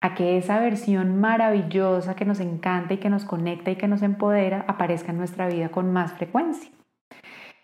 a 0.00 0.14
que 0.14 0.38
esa 0.38 0.58
versión 0.58 1.20
maravillosa 1.20 2.16
que 2.16 2.24
nos 2.24 2.40
encanta 2.40 2.94
y 2.94 2.98
que 2.98 3.10
nos 3.10 3.24
conecta 3.24 3.70
y 3.70 3.76
que 3.76 3.88
nos 3.88 4.02
empodera 4.02 4.64
aparezca 4.66 5.12
en 5.12 5.18
nuestra 5.18 5.48
vida 5.48 5.68
con 5.70 5.92
más 5.92 6.12
frecuencia. 6.12 6.70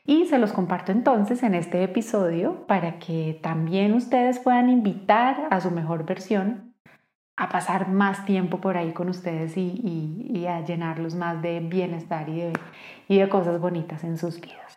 Y 0.05 0.27
se 0.27 0.39
los 0.39 0.53
comparto 0.53 0.93
entonces 0.93 1.43
en 1.43 1.55
este 1.55 1.83
episodio 1.83 2.67
para 2.67 2.99
que 2.99 3.41
también 3.43 3.95
ustedes 3.95 4.39
puedan 4.39 4.69
invitar 4.69 5.49
a 5.51 5.61
su 5.61 5.71
mejor 5.71 6.05
versión 6.05 6.75
a 7.37 7.49
pasar 7.49 7.89
más 7.89 8.25
tiempo 8.25 8.61
por 8.61 8.77
ahí 8.77 8.93
con 8.93 9.09
ustedes 9.09 9.57
y, 9.57 10.47
a 10.49 10.65
llenarlos 10.65 11.15
más 11.15 11.43
de 11.43 11.61
bienestar 11.61 12.29
y 12.29 12.53
y 13.09 13.19
de 13.19 13.29
cosas 13.29 13.61
bonitas 13.61 14.05
en 14.05 14.17
sus 14.17 14.41
vidas. 14.41 14.77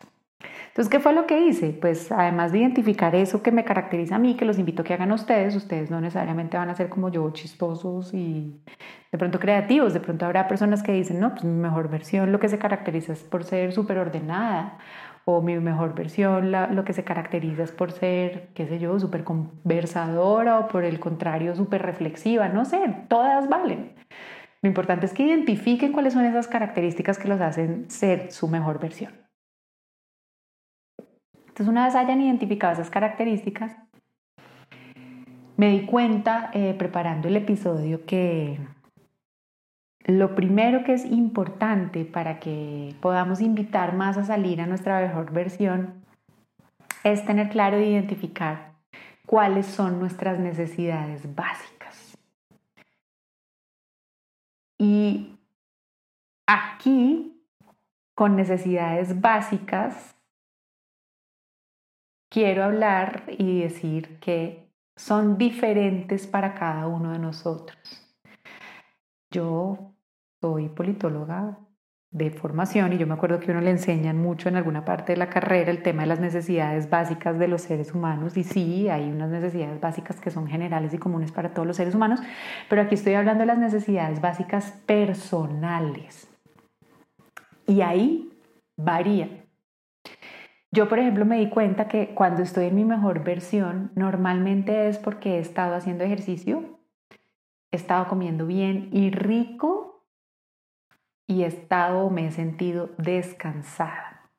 Entonces, 0.79 0.97
¿qué 0.97 1.03
fue 1.03 1.11
lo 1.11 1.27
que 1.27 1.45
hice? 1.45 1.73
Pues 1.73 2.09
además 2.09 2.53
de 2.53 2.59
identificar 2.59 3.13
eso 3.13 3.43
que 3.43 3.51
me 3.51 3.65
caracteriza 3.65 4.15
a 4.15 4.17
mí, 4.17 4.37
que 4.37 4.45
los 4.45 4.57
invito 4.57 4.81
a 4.81 4.85
que 4.85 4.93
hagan 4.93 5.11
ustedes, 5.11 5.53
ustedes 5.57 5.91
no 5.91 5.99
necesariamente 5.99 6.55
van 6.55 6.69
a 6.69 6.75
ser 6.75 6.87
como 6.87 7.11
yo, 7.11 7.29
chistosos 7.31 8.13
y 8.13 8.63
de 9.11 9.17
pronto 9.17 9.41
creativos, 9.41 9.93
de 9.93 9.99
pronto 9.99 10.25
habrá 10.25 10.47
personas 10.47 10.81
que 10.81 10.93
dicen, 10.93 11.19
no, 11.19 11.31
pues 11.31 11.43
mi 11.43 11.51
mejor 11.51 11.89
versión 11.89 12.31
lo 12.31 12.39
que 12.39 12.47
se 12.47 12.59
caracteriza 12.59 13.11
es 13.11 13.23
por 13.23 13.43
ser 13.43 13.73
súper 13.73 13.97
ordenada, 13.97 14.77
o 15.25 15.41
mi 15.41 15.59
mejor 15.59 15.95
versión 15.95 16.53
lo 16.53 16.85
que 16.85 16.93
se 16.93 17.03
caracteriza 17.03 17.63
es 17.63 17.73
por 17.73 17.91
ser, 17.91 18.47
qué 18.53 18.65
sé 18.65 18.79
yo, 18.79 18.97
súper 19.01 19.25
conversadora 19.25 20.59
o 20.59 20.69
por 20.69 20.85
el 20.85 21.01
contrario 21.01 21.55
súper 21.55 21.81
reflexiva, 21.81 22.47
no 22.47 22.63
sé, 22.63 22.79
todas 23.09 23.49
valen. 23.49 23.95
Lo 24.61 24.69
importante 24.69 25.07
es 25.07 25.13
que 25.13 25.23
identifiquen 25.23 25.91
cuáles 25.91 26.13
son 26.13 26.23
esas 26.23 26.47
características 26.47 27.19
que 27.19 27.27
los 27.27 27.41
hacen 27.41 27.89
ser 27.89 28.31
su 28.31 28.47
mejor 28.47 28.79
versión. 28.79 29.28
Entonces, 31.59 31.73
una 31.73 31.87
vez 31.87 31.95
hayan 31.95 32.21
identificado 32.21 32.71
esas 32.71 32.89
características, 32.89 33.75
me 35.57 35.71
di 35.71 35.85
cuenta 35.85 36.51
eh, 36.53 36.73
preparando 36.73 37.27
el 37.27 37.35
episodio 37.35 38.05
que 38.05 38.57
lo 40.05 40.35
primero 40.35 40.85
que 40.85 40.93
es 40.93 41.03
importante 41.03 42.05
para 42.05 42.39
que 42.39 42.95
podamos 43.01 43.41
invitar 43.41 43.93
más 43.93 44.17
a 44.17 44.23
salir 44.23 44.61
a 44.61 44.67
nuestra 44.67 45.01
mejor 45.01 45.33
versión 45.33 46.05
es 47.03 47.25
tener 47.25 47.49
claro 47.49 47.75
e 47.75 47.89
identificar 47.89 48.75
cuáles 49.25 49.65
son 49.65 49.99
nuestras 49.99 50.39
necesidades 50.39 51.35
básicas. 51.35 52.17
Y 54.77 55.35
aquí, 56.47 57.43
con 58.15 58.37
necesidades 58.37 59.19
básicas, 59.19 60.15
quiero 62.29 62.63
hablar 62.63 63.23
y 63.27 63.61
decir 63.61 64.19
que 64.19 64.71
son 64.95 65.37
diferentes 65.37 66.27
para 66.27 66.53
cada 66.53 66.87
uno 66.87 67.11
de 67.11 67.19
nosotros. 67.19 67.77
Yo 69.31 69.95
soy 70.41 70.69
politóloga, 70.69 71.59
de 72.11 72.31
formación 72.31 72.91
y 72.93 72.97
yo 72.97 73.05
me 73.05 73.13
acuerdo 73.13 73.39
que 73.39 73.51
uno 73.51 73.61
le 73.61 73.69
enseñan 73.69 74.17
mucho 74.17 74.49
en 74.49 74.55
alguna 74.55 74.83
parte 74.83 75.13
de 75.13 75.17
la 75.17 75.29
carrera 75.29 75.69
el 75.69 75.83
tema 75.83 76.01
de 76.01 76.07
las 76.07 76.19
necesidades 76.19 76.89
básicas 76.89 77.37
de 77.37 77.47
los 77.47 77.61
seres 77.61 77.93
humanos 77.93 78.35
y 78.35 78.43
sí, 78.43 78.89
hay 78.89 79.11
unas 79.11 79.29
necesidades 79.29 79.79
básicas 79.79 80.19
que 80.19 80.31
son 80.31 80.47
generales 80.47 80.93
y 80.93 80.97
comunes 80.97 81.31
para 81.31 81.53
todos 81.53 81.67
los 81.67 81.77
seres 81.77 81.93
humanos, 81.93 82.19
pero 82.67 82.81
aquí 82.81 82.95
estoy 82.95 83.13
hablando 83.13 83.41
de 83.41 83.47
las 83.47 83.59
necesidades 83.59 84.21
básicas 84.21 84.71
personales 84.87 86.27
y 87.67 87.81
ahí 87.81 88.31
varía. 88.75 89.45
Yo, 90.71 90.87
por 90.87 90.99
ejemplo, 90.99 91.25
me 91.25 91.39
di 91.39 91.49
cuenta 91.49 91.87
que 91.87 92.13
cuando 92.13 92.43
estoy 92.43 92.65
en 92.65 92.75
mi 92.75 92.85
mejor 92.85 93.23
versión, 93.23 93.91
normalmente 93.95 94.87
es 94.87 94.99
porque 94.99 95.35
he 95.35 95.39
estado 95.39 95.73
haciendo 95.73 96.03
ejercicio, 96.03 96.79
he 97.71 97.75
estado 97.75 98.07
comiendo 98.07 98.45
bien 98.45 98.89
y 98.91 99.09
rico 99.09 100.05
y 101.27 101.43
he 101.43 101.47
estado 101.47 102.09
me 102.09 102.27
he 102.27 102.31
sentido 102.31 102.91
descansada. 102.97 104.31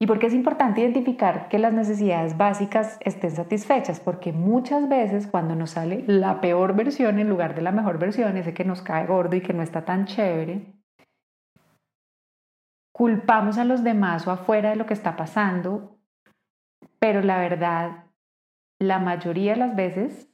¿Y 0.00 0.06
por 0.06 0.20
qué 0.20 0.26
es 0.26 0.34
importante 0.34 0.80
identificar 0.80 1.48
que 1.48 1.58
las 1.58 1.72
necesidades 1.72 2.36
básicas 2.36 2.98
estén 3.00 3.32
satisfechas? 3.32 3.98
Porque 3.98 4.32
muchas 4.32 4.88
veces 4.88 5.26
cuando 5.26 5.56
nos 5.56 5.70
sale 5.70 6.04
la 6.06 6.40
peor 6.40 6.76
versión 6.76 7.18
en 7.18 7.28
lugar 7.28 7.56
de 7.56 7.62
la 7.62 7.72
mejor 7.72 7.98
versión, 7.98 8.36
ese 8.36 8.54
que 8.54 8.64
nos 8.64 8.80
cae 8.80 9.06
gordo 9.06 9.34
y 9.34 9.40
que 9.40 9.52
no 9.52 9.62
está 9.62 9.84
tan 9.84 10.06
chévere, 10.06 10.77
culpamos 12.98 13.58
a 13.58 13.64
los 13.64 13.84
demás 13.84 14.26
o 14.26 14.32
afuera 14.32 14.70
de 14.70 14.76
lo 14.76 14.84
que 14.84 14.92
está 14.92 15.14
pasando, 15.14 16.00
pero 16.98 17.22
la 17.22 17.38
verdad, 17.38 18.06
la 18.80 18.98
mayoría 18.98 19.52
de 19.52 19.58
las 19.60 19.76
veces 19.76 20.28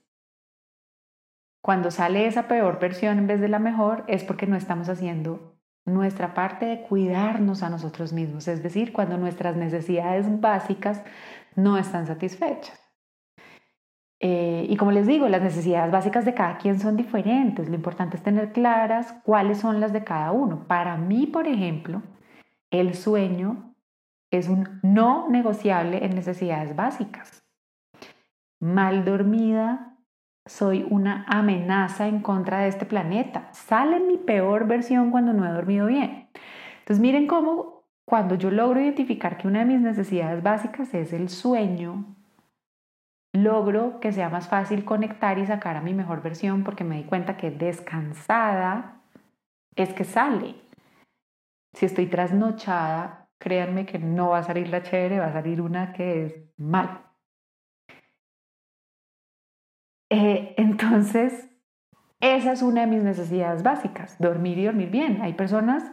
cuando 1.62 1.90
sale 1.90 2.26
esa 2.26 2.48
peor 2.48 2.80
versión 2.80 3.18
en 3.18 3.26
vez 3.26 3.42
de 3.42 3.48
la 3.48 3.58
mejor 3.58 4.04
es 4.08 4.24
porque 4.24 4.46
no 4.46 4.56
estamos 4.56 4.88
haciendo 4.88 5.58
nuestra 5.84 6.32
parte 6.32 6.64
de 6.64 6.80
cuidarnos 6.80 7.62
a 7.62 7.68
nosotros 7.68 8.14
mismos, 8.14 8.48
es 8.48 8.62
decir, 8.62 8.94
cuando 8.94 9.18
nuestras 9.18 9.56
necesidades 9.56 10.40
básicas 10.40 11.02
no 11.56 11.76
están 11.76 12.06
satisfechas. 12.06 12.80
Eh, 14.20 14.66
y 14.70 14.76
como 14.78 14.90
les 14.90 15.06
digo, 15.06 15.28
las 15.28 15.42
necesidades 15.42 15.92
básicas 15.92 16.24
de 16.24 16.32
cada 16.32 16.56
quien 16.56 16.80
son 16.80 16.96
diferentes. 16.96 17.68
Lo 17.68 17.74
importante 17.74 18.16
es 18.16 18.22
tener 18.22 18.52
claras 18.52 19.12
cuáles 19.22 19.58
son 19.58 19.80
las 19.80 19.92
de 19.92 20.02
cada 20.02 20.32
uno. 20.32 20.66
Para 20.66 20.96
mí, 20.96 21.26
por 21.26 21.46
ejemplo, 21.46 22.00
el 22.74 22.94
sueño 22.94 23.74
es 24.30 24.48
un 24.48 24.80
no 24.82 25.28
negociable 25.28 26.04
en 26.04 26.14
necesidades 26.14 26.74
básicas. 26.74 27.44
Mal 28.60 29.04
dormida 29.04 29.96
soy 30.46 30.86
una 30.90 31.24
amenaza 31.28 32.06
en 32.06 32.20
contra 32.20 32.60
de 32.60 32.68
este 32.68 32.84
planeta. 32.84 33.48
Sale 33.52 34.00
mi 34.00 34.18
peor 34.18 34.66
versión 34.66 35.10
cuando 35.10 35.32
no 35.32 35.46
he 35.46 35.52
dormido 35.52 35.86
bien. 35.86 36.28
Entonces 36.80 37.00
miren 37.00 37.26
cómo 37.26 37.84
cuando 38.04 38.34
yo 38.34 38.50
logro 38.50 38.80
identificar 38.80 39.38
que 39.38 39.48
una 39.48 39.60
de 39.60 39.64
mis 39.64 39.80
necesidades 39.80 40.42
básicas 40.42 40.92
es 40.92 41.12
el 41.14 41.30
sueño, 41.30 42.04
logro 43.32 44.00
que 44.00 44.12
sea 44.12 44.28
más 44.28 44.48
fácil 44.48 44.84
conectar 44.84 45.38
y 45.38 45.46
sacar 45.46 45.76
a 45.76 45.80
mi 45.80 45.94
mejor 45.94 46.22
versión 46.22 46.62
porque 46.62 46.84
me 46.84 46.96
di 46.96 47.04
cuenta 47.04 47.36
que 47.36 47.50
descansada 47.50 49.00
es 49.76 49.94
que 49.94 50.04
sale. 50.04 50.56
Si 51.74 51.86
estoy 51.86 52.06
trasnochada, 52.06 53.28
créanme 53.38 53.84
que 53.84 53.98
no 53.98 54.30
va 54.30 54.38
a 54.38 54.42
salir 54.42 54.68
la 54.68 54.82
chévere, 54.82 55.18
va 55.18 55.26
a 55.26 55.32
salir 55.32 55.60
una 55.60 55.92
que 55.92 56.26
es 56.26 56.34
mal. 56.56 57.02
Eh, 60.10 60.54
entonces, 60.56 61.50
esa 62.20 62.52
es 62.52 62.62
una 62.62 62.82
de 62.82 62.86
mis 62.86 63.02
necesidades 63.02 63.62
básicas, 63.62 64.16
dormir 64.18 64.58
y 64.58 64.64
dormir 64.64 64.90
bien. 64.90 65.20
Hay 65.22 65.34
personas 65.34 65.92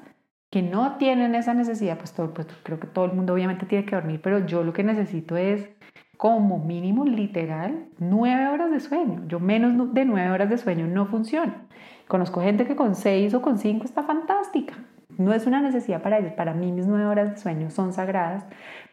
que 0.51 0.61
no 0.61 0.97
tienen 0.97 1.33
esa 1.33 1.53
necesidad, 1.53 1.97
pues, 1.97 2.13
todo, 2.13 2.33
pues 2.33 2.47
creo 2.63 2.79
que 2.79 2.88
todo 2.88 3.05
el 3.05 3.13
mundo 3.13 3.33
obviamente 3.33 3.65
tiene 3.65 3.85
que 3.85 3.95
dormir, 3.95 4.21
pero 4.21 4.45
yo 4.45 4.63
lo 4.63 4.73
que 4.73 4.83
necesito 4.83 5.35
es 5.38 5.69
como 6.17 6.59
mínimo 6.59 7.03
literal 7.05 7.89
nueve 7.97 8.47
horas 8.47 8.69
de 8.69 8.79
sueño. 8.79 9.23
Yo 9.27 9.39
menos 9.39 9.93
de 9.93 10.05
nueve 10.05 10.29
horas 10.29 10.50
de 10.50 10.57
sueño 10.57 10.85
no 10.85 11.07
funciona. 11.07 11.67
Conozco 12.07 12.41
gente 12.41 12.67
que 12.67 12.75
con 12.75 12.93
seis 12.95 13.33
o 13.33 13.41
con 13.41 13.57
cinco 13.57 13.85
está 13.85 14.03
fantástica. 14.03 14.75
No 15.24 15.34
es 15.34 15.46
una 15.46 15.62
necesidad 15.62 16.01
para 16.01 16.20
ellos. 16.20 16.34
Para 16.34 16.54
mí 16.54 16.72
mis 16.72 16.88
nueve 16.88 17.06
horas 17.06 17.32
de 17.32 17.38
sueño 17.38 17.70
son 17.70 17.94
sagradas 17.94 18.46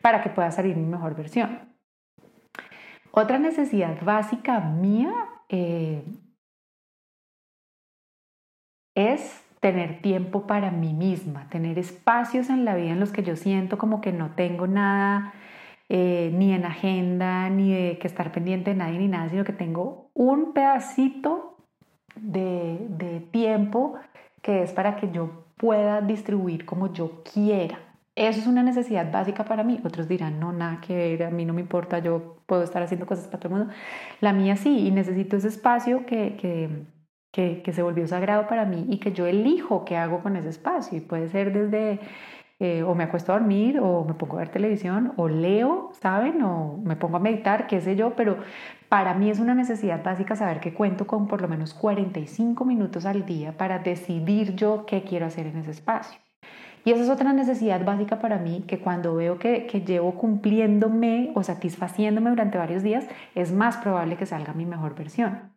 para 0.03 0.23
que 0.23 0.31
pueda 0.31 0.51
salir 0.51 0.77
mi 0.77 0.87
mejor 0.87 1.15
versión. 1.17 1.59
Otra 3.11 3.39
necesidad 3.39 4.01
básica 4.03 4.61
mía 4.61 5.13
eh, 5.49 6.05
es 8.95 9.45
tener 9.61 10.01
tiempo 10.03 10.47
para 10.47 10.71
mí 10.71 10.93
misma, 10.93 11.49
tener 11.49 11.79
espacios 11.79 12.49
en 12.49 12.65
la 12.65 12.77
vida 12.77 12.91
en 12.91 13.01
los 13.01 13.11
que 13.11 13.23
yo 13.23 13.35
siento 13.35 13.77
como 13.77 14.01
que 14.01 14.13
no 14.13 14.31
tengo 14.37 14.67
nada, 14.67 15.33
eh, 15.89 16.31
ni 16.35 16.53
en 16.53 16.65
agenda, 16.65 17.49
ni 17.49 17.73
de 17.73 17.99
que 17.99 18.07
estar 18.07 18.31
pendiente 18.31 18.71
de 18.71 18.77
nadie, 18.77 18.99
ni 18.99 19.09
nada, 19.09 19.29
sino 19.31 19.45
que 19.45 19.53
tengo 19.53 20.11
un 20.15 20.53
pedacito 20.53 21.57
de, 22.15 22.87
de 22.91 23.21
tiempo 23.21 23.95
que 24.43 24.63
es 24.63 24.73
para 24.73 24.97
que 24.97 25.11
yo 25.11 25.48
pueda 25.59 26.01
distribuir 26.01 26.65
como 26.65 26.93
yo 26.93 27.23
quiera. 27.23 27.79
Eso 28.17 28.41
es 28.41 28.47
una 28.47 28.63
necesidad 28.63 29.13
básica 29.13 29.45
para 29.45 29.63
mí. 29.63 29.81
Otros 29.85 30.09
dirán, 30.09 30.41
no, 30.41 30.53
nada 30.53 30.81
que 30.81 30.97
ver, 30.97 31.23
a 31.25 31.31
mí 31.31 31.45
no 31.45 31.53
me 31.53 31.61
importa, 31.61 32.01
yo 32.01 32.39
puedo 32.47 32.63
estar 32.63 32.83
haciendo 32.83 33.07
cosas 33.07 33.27
para 33.27 33.39
todo 33.39 33.53
el 33.53 33.59
mundo. 33.61 33.75
La 34.21 34.33
mía 34.33 34.57
sí, 34.57 34.87
y 34.87 34.91
necesito 34.91 35.37
ese 35.37 35.49
espacio 35.49 36.05
que, 36.07 36.37
que, 37.33 37.63
que, 37.63 37.73
se 37.73 37.83
volvió 37.83 38.09
sagrado 38.09 38.49
para 38.49 38.65
mí 38.65 38.87
y 38.89 38.99
que 38.99 39.13
yo 39.13 39.27
elijo 39.27 39.85
qué 39.85 39.97
hago 39.97 40.21
con 40.21 40.37
ese 40.37 40.49
espacio. 40.49 40.99
Y 40.99 41.01
puede 41.01 41.29
ser 41.29 41.53
desde, 41.53 42.01
eh, 42.61 42.83
o 42.83 42.95
me 42.95 43.05
acuesto 43.05 43.33
a 43.33 43.39
dormir, 43.39 43.79
o 43.81 44.05
me 44.05 44.15
pongo 44.15 44.37
a 44.37 44.41
ver 44.41 44.49
televisión, 44.49 45.13
o 45.17 45.29
leo, 45.29 45.91
¿saben? 46.01 46.43
O 46.43 46.79
me 46.85 46.97
pongo 46.97 47.17
a 47.17 47.21
meditar, 47.21 47.67
qué 47.67 47.81
sé 47.81 47.95
yo, 47.95 48.15
pero 48.17 48.39
para 48.89 49.15
mí 49.15 49.31
es 49.31 49.39
una 49.39 49.55
necesidad 49.55 50.03
básica 50.03 50.35
saber 50.35 50.61
que 50.61 50.75
cuento 50.75 51.07
con 51.07 51.29
por 51.29 51.41
lo 51.41 51.49
menos 51.49 51.75
45 51.75 52.65
minutos 52.65 53.07
al 53.07 53.27
día 53.27 53.57
para 53.57 53.79
decidir 53.79 54.57
yo 54.57 54.87
qué 54.87 55.05
quiero 55.05 55.27
hacer 55.27 55.47
en 55.47 55.59
ese 55.59 55.71
espacio. 55.71 56.19
Y 56.85 56.93
esa 56.93 57.03
es 57.03 57.11
otra 57.11 57.33
necesidad 57.33 57.85
básica 57.85 58.19
para 58.19 58.39
mí, 58.39 58.65
que 58.67 58.81
cuando 58.81 59.15
veo 59.15 59.39
que, 59.39 59.67
llevo 59.87 60.15
cumpliéndome 60.15 61.33
o 61.35 61.43
satisfaciéndome 61.43 62.31
durante 62.31 62.59
varios 62.59 62.83
días, 62.83 63.07
es 63.35 63.53
más 63.53 63.77
probable 63.77 64.17
que 64.17 64.27
salga 64.27 64.53
mi 64.55 64.65
mejor 64.65 64.95
versión. 64.95 65.53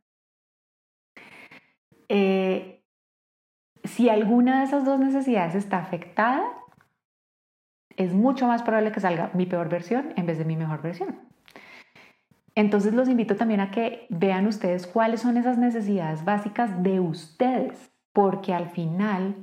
Eh, 2.09 2.83
si 3.85 4.09
alguna 4.09 4.59
de 4.59 4.65
esas 4.65 4.83
dos 4.83 4.99
necesidades 4.99 5.55
está 5.55 5.77
afectada, 5.77 6.43
es 8.03 8.13
mucho 8.13 8.47
más 8.47 8.63
probable 8.63 8.91
que 8.91 8.99
salga 8.99 9.31
mi 9.33 9.45
peor 9.45 9.69
versión 9.69 10.13
en 10.15 10.25
vez 10.25 10.37
de 10.37 10.45
mi 10.45 10.55
mejor 10.55 10.81
versión. 10.81 11.19
Entonces 12.55 12.93
los 12.93 13.07
invito 13.07 13.35
también 13.35 13.61
a 13.61 13.71
que 13.71 14.07
vean 14.09 14.47
ustedes 14.47 14.87
cuáles 14.87 15.21
son 15.21 15.37
esas 15.37 15.57
necesidades 15.57 16.25
básicas 16.25 16.83
de 16.83 16.99
ustedes, 16.99 17.91
porque 18.13 18.53
al 18.53 18.69
final 18.69 19.35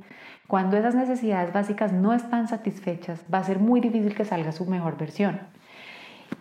cuando 0.49 0.77
esas 0.77 0.95
necesidades 0.95 1.53
básicas 1.53 1.93
no 1.93 2.11
están 2.11 2.47
satisfechas, 2.47 3.23
va 3.31 3.37
a 3.37 3.43
ser 3.43 3.59
muy 3.59 3.81
difícil 3.81 4.15
que 4.15 4.25
salga 4.25 4.51
su 4.51 4.65
mejor 4.65 4.97
versión. 4.97 5.41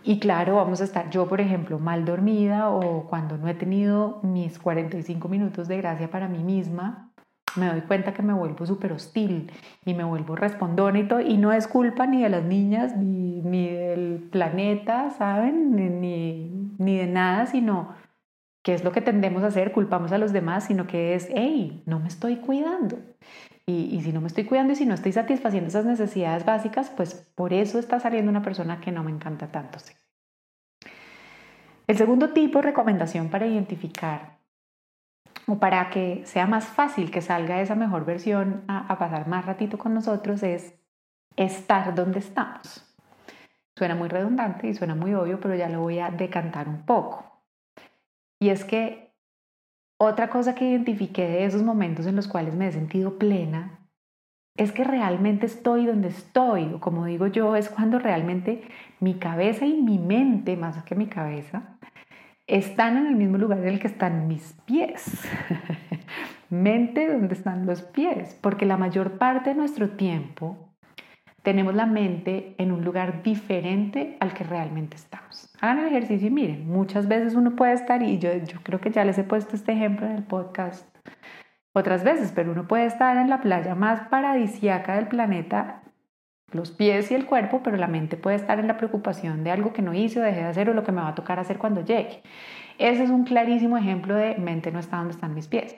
Y 0.02 0.18
claro, 0.18 0.56
vamos 0.56 0.80
a 0.80 0.84
estar 0.84 1.10
yo, 1.10 1.28
por 1.28 1.42
ejemplo, 1.42 1.78
mal 1.78 2.06
dormida 2.06 2.70
o 2.70 3.06
cuando 3.06 3.36
no 3.36 3.48
he 3.48 3.54
tenido 3.54 4.20
mis 4.22 4.58
45 4.58 5.28
minutos 5.28 5.68
de 5.68 5.76
gracia 5.76 6.10
para 6.10 6.26
mí 6.26 6.42
misma, 6.42 7.07
me 7.56 7.66
doy 7.66 7.80
cuenta 7.82 8.12
que 8.14 8.22
me 8.22 8.32
vuelvo 8.32 8.66
súper 8.66 8.92
hostil 8.92 9.50
y 9.84 9.94
me 9.94 10.04
vuelvo 10.04 10.36
respondona 10.36 10.98
y 10.98 11.08
todo. 11.08 11.20
Y 11.20 11.36
no 11.36 11.52
es 11.52 11.66
culpa 11.66 12.06
ni 12.06 12.22
de 12.22 12.28
las 12.28 12.44
niñas, 12.44 12.96
ni, 12.96 13.40
ni 13.42 13.68
del 13.68 14.28
planeta, 14.30 15.10
¿saben? 15.10 15.74
Ni, 15.74 16.70
ni 16.78 16.96
de 16.96 17.06
nada, 17.06 17.46
sino 17.46 17.94
que 18.62 18.74
es 18.74 18.84
lo 18.84 18.92
que 18.92 19.00
tendemos 19.00 19.42
a 19.42 19.46
hacer, 19.46 19.72
culpamos 19.72 20.12
a 20.12 20.18
los 20.18 20.32
demás, 20.32 20.64
sino 20.64 20.86
que 20.86 21.14
es, 21.14 21.28
hey, 21.34 21.82
no 21.86 22.00
me 22.00 22.08
estoy 22.08 22.36
cuidando. 22.36 22.98
Y, 23.66 24.00
si 24.00 24.12
no 24.12 24.22
me 24.22 24.28
estoy 24.28 24.44
cuidando 24.44 24.72
y 24.72 24.76
si 24.76 24.86
no 24.86 24.94
estoy 24.94 25.12
satisfaciendo 25.12 25.68
esas 25.68 25.84
necesidades 25.84 26.46
básicas, 26.46 26.88
pues 26.88 27.14
por 27.34 27.52
eso 27.52 27.78
está 27.78 28.00
saliendo 28.00 28.30
una 28.30 28.40
persona 28.40 28.80
que 28.80 28.92
no 28.92 29.04
me 29.04 29.10
encanta 29.10 29.52
tanto. 29.52 29.78
El 31.86 31.96
segundo 31.98 32.30
tipo 32.30 32.60
de 32.60 32.62
recomendación 32.62 33.28
para 33.28 33.46
identificar 33.46 34.37
o 35.48 35.58
para 35.58 35.90
que 35.90 36.22
sea 36.24 36.46
más 36.46 36.66
fácil 36.66 37.10
que 37.10 37.22
salga 37.22 37.60
esa 37.60 37.74
mejor 37.74 38.04
versión 38.04 38.64
a, 38.68 38.86
a 38.92 38.98
pasar 38.98 39.26
más 39.26 39.46
ratito 39.46 39.78
con 39.78 39.94
nosotros 39.94 40.42
es 40.42 40.74
estar 41.36 41.94
donde 41.94 42.18
estamos. 42.18 42.84
Suena 43.76 43.94
muy 43.94 44.08
redundante 44.08 44.68
y 44.68 44.74
suena 44.74 44.94
muy 44.94 45.14
obvio, 45.14 45.40
pero 45.40 45.54
ya 45.54 45.68
lo 45.68 45.80
voy 45.80 46.00
a 46.00 46.10
decantar 46.10 46.68
un 46.68 46.84
poco. 46.84 47.42
Y 48.40 48.50
es 48.50 48.64
que 48.64 49.14
otra 49.98 50.28
cosa 50.28 50.54
que 50.54 50.68
identifiqué 50.68 51.26
de 51.26 51.44
esos 51.44 51.62
momentos 51.62 52.06
en 52.06 52.16
los 52.16 52.28
cuales 52.28 52.54
me 52.54 52.68
he 52.68 52.72
sentido 52.72 53.18
plena 53.18 53.78
es 54.56 54.72
que 54.72 54.84
realmente 54.84 55.46
estoy 55.46 55.86
donde 55.86 56.08
estoy, 56.08 56.72
o 56.74 56.80
como 56.80 57.04
digo 57.04 57.28
yo, 57.28 57.56
es 57.56 57.68
cuando 57.68 57.98
realmente 57.98 58.62
mi 58.98 59.14
cabeza 59.14 59.64
y 59.64 59.80
mi 59.80 59.98
mente, 59.98 60.56
más 60.56 60.82
que 60.84 60.96
mi 60.96 61.06
cabeza, 61.06 61.78
están 62.48 62.96
en 62.96 63.06
el 63.06 63.14
mismo 63.14 63.38
lugar 63.38 63.58
en 63.58 63.68
el 63.68 63.78
que 63.78 63.86
están 63.86 64.26
mis 64.26 64.54
pies. 64.64 65.04
mente, 66.50 67.06
¿dónde 67.06 67.34
están 67.34 67.66
los 67.66 67.82
pies? 67.82 68.36
Porque 68.40 68.66
la 68.66 68.76
mayor 68.76 69.18
parte 69.18 69.50
de 69.50 69.56
nuestro 69.56 69.90
tiempo 69.90 70.56
tenemos 71.42 71.74
la 71.74 71.86
mente 71.86 72.54
en 72.58 72.72
un 72.72 72.84
lugar 72.84 73.22
diferente 73.22 74.16
al 74.20 74.32
que 74.32 74.44
realmente 74.44 74.96
estamos. 74.96 75.54
Hagan 75.60 75.80
el 75.80 75.86
ejercicio 75.88 76.28
y 76.28 76.30
miren, 76.30 76.68
muchas 76.68 77.06
veces 77.06 77.34
uno 77.34 77.54
puede 77.54 77.74
estar, 77.74 78.02
y 78.02 78.18
yo, 78.18 78.34
yo 78.34 78.60
creo 78.62 78.80
que 78.80 78.90
ya 78.90 79.04
les 79.04 79.18
he 79.18 79.24
puesto 79.24 79.54
este 79.54 79.72
ejemplo 79.72 80.06
en 80.06 80.12
el 80.12 80.24
podcast 80.24 80.86
otras 81.74 82.02
veces, 82.02 82.32
pero 82.34 82.52
uno 82.52 82.66
puede 82.66 82.86
estar 82.86 83.16
en 83.18 83.30
la 83.30 83.40
playa 83.40 83.74
más 83.74 84.08
paradisiaca 84.08 84.96
del 84.96 85.06
planeta, 85.06 85.77
los 86.52 86.70
pies 86.70 87.10
y 87.10 87.14
el 87.14 87.26
cuerpo, 87.26 87.60
pero 87.62 87.76
la 87.76 87.88
mente 87.88 88.16
puede 88.16 88.36
estar 88.36 88.58
en 88.58 88.68
la 88.68 88.76
preocupación 88.76 89.44
de 89.44 89.50
algo 89.50 89.72
que 89.72 89.82
no 89.82 89.94
hice 89.94 90.20
o 90.20 90.22
dejé 90.22 90.40
de 90.40 90.46
hacer 90.46 90.70
o 90.70 90.74
lo 90.74 90.84
que 90.84 90.92
me 90.92 91.02
va 91.02 91.08
a 91.08 91.14
tocar 91.14 91.38
hacer 91.38 91.58
cuando 91.58 91.84
llegue. 91.84 92.22
Ese 92.78 93.04
es 93.04 93.10
un 93.10 93.24
clarísimo 93.24 93.76
ejemplo 93.76 94.14
de 94.14 94.36
mente 94.36 94.70
no 94.72 94.78
está 94.78 94.98
donde 94.98 95.14
están 95.14 95.34
mis 95.34 95.48
pies. 95.48 95.76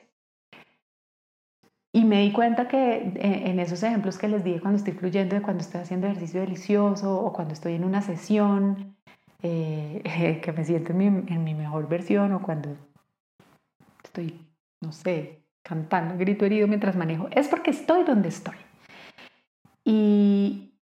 Y 1.92 2.04
me 2.04 2.20
di 2.20 2.32
cuenta 2.32 2.68
que 2.68 3.12
eh, 3.16 3.50
en 3.50 3.58
esos 3.58 3.82
ejemplos 3.82 4.16
que 4.16 4.28
les 4.28 4.44
dije 4.44 4.60
cuando 4.60 4.78
estoy 4.78 4.92
fluyendo, 4.92 5.34
de 5.34 5.42
cuando 5.42 5.62
estoy 5.62 5.80
haciendo 5.80 6.06
ejercicio 6.06 6.40
delicioso 6.40 7.20
o 7.20 7.32
cuando 7.32 7.52
estoy 7.52 7.74
en 7.74 7.84
una 7.84 8.00
sesión, 8.00 8.96
eh, 9.42 10.40
que 10.42 10.52
me 10.52 10.64
siento 10.64 10.92
en 10.92 11.44
mi, 11.44 11.54
mejor 11.54 11.88
versión 11.88 12.32
o 12.32 12.42
cuando 12.42 12.76
estoy, 14.04 14.40
no 14.80 14.92
sé, 14.92 15.42
cantando, 15.62 16.16
grito 16.16 16.44
herido 16.44 16.68
mientras 16.68 16.96
manejo, 16.96 17.28
es 17.32 17.48
porque 17.48 17.70
estoy 17.70 18.04
donde 18.04 18.28
estoy. 18.28 18.56
Y 19.90 20.78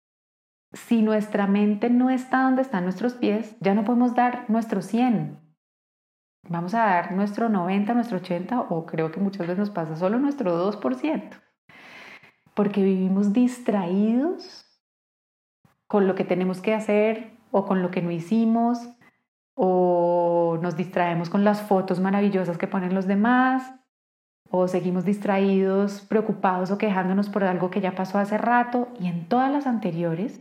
si 0.72 1.02
nuestra 1.02 1.48
mente 1.48 1.90
no 1.90 2.08
está 2.08 2.44
donde 2.44 2.62
están 2.62 2.84
nuestros 2.84 3.14
pies, 3.14 3.56
ya 3.58 3.74
no 3.74 3.82
podemos 3.82 4.14
dar 4.14 4.48
nuestro 4.48 4.80
100, 4.80 5.40
vamos 6.48 6.72
a 6.74 6.84
dar 6.84 7.10
nuestro 7.10 7.48
90, 7.48 7.94
nuestro 7.94 8.18
80 8.18 8.60
o 8.60 8.86
creo 8.86 9.10
que 9.10 9.18
muchas 9.18 9.40
veces 9.40 9.58
nos 9.58 9.70
pasa 9.70 9.96
solo 9.96 10.20
nuestro 10.20 10.72
2%. 10.72 11.30
Porque 12.54 12.84
vivimos 12.84 13.32
distraídos 13.32 14.66
con 15.88 16.06
lo 16.06 16.14
que 16.14 16.22
tenemos 16.22 16.60
que 16.60 16.72
hacer 16.72 17.36
o 17.50 17.66
con 17.66 17.82
lo 17.82 17.90
que 17.90 18.02
no 18.02 18.12
hicimos 18.12 18.78
o 19.54 20.60
nos 20.62 20.76
distraemos 20.76 21.28
con 21.28 21.42
las 21.42 21.60
fotos 21.60 21.98
maravillosas 21.98 22.56
que 22.56 22.68
ponen 22.68 22.94
los 22.94 23.08
demás 23.08 23.74
o 24.52 24.68
seguimos 24.68 25.04
distraídos, 25.04 26.02
preocupados 26.02 26.70
o 26.70 26.78
quejándonos 26.78 27.28
por 27.28 27.42
algo 27.42 27.70
que 27.70 27.80
ya 27.80 27.96
pasó 27.96 28.18
hace 28.18 28.38
rato 28.38 28.88
y 29.00 29.08
en 29.08 29.26
todas 29.28 29.50
las 29.50 29.66
anteriores 29.66 30.40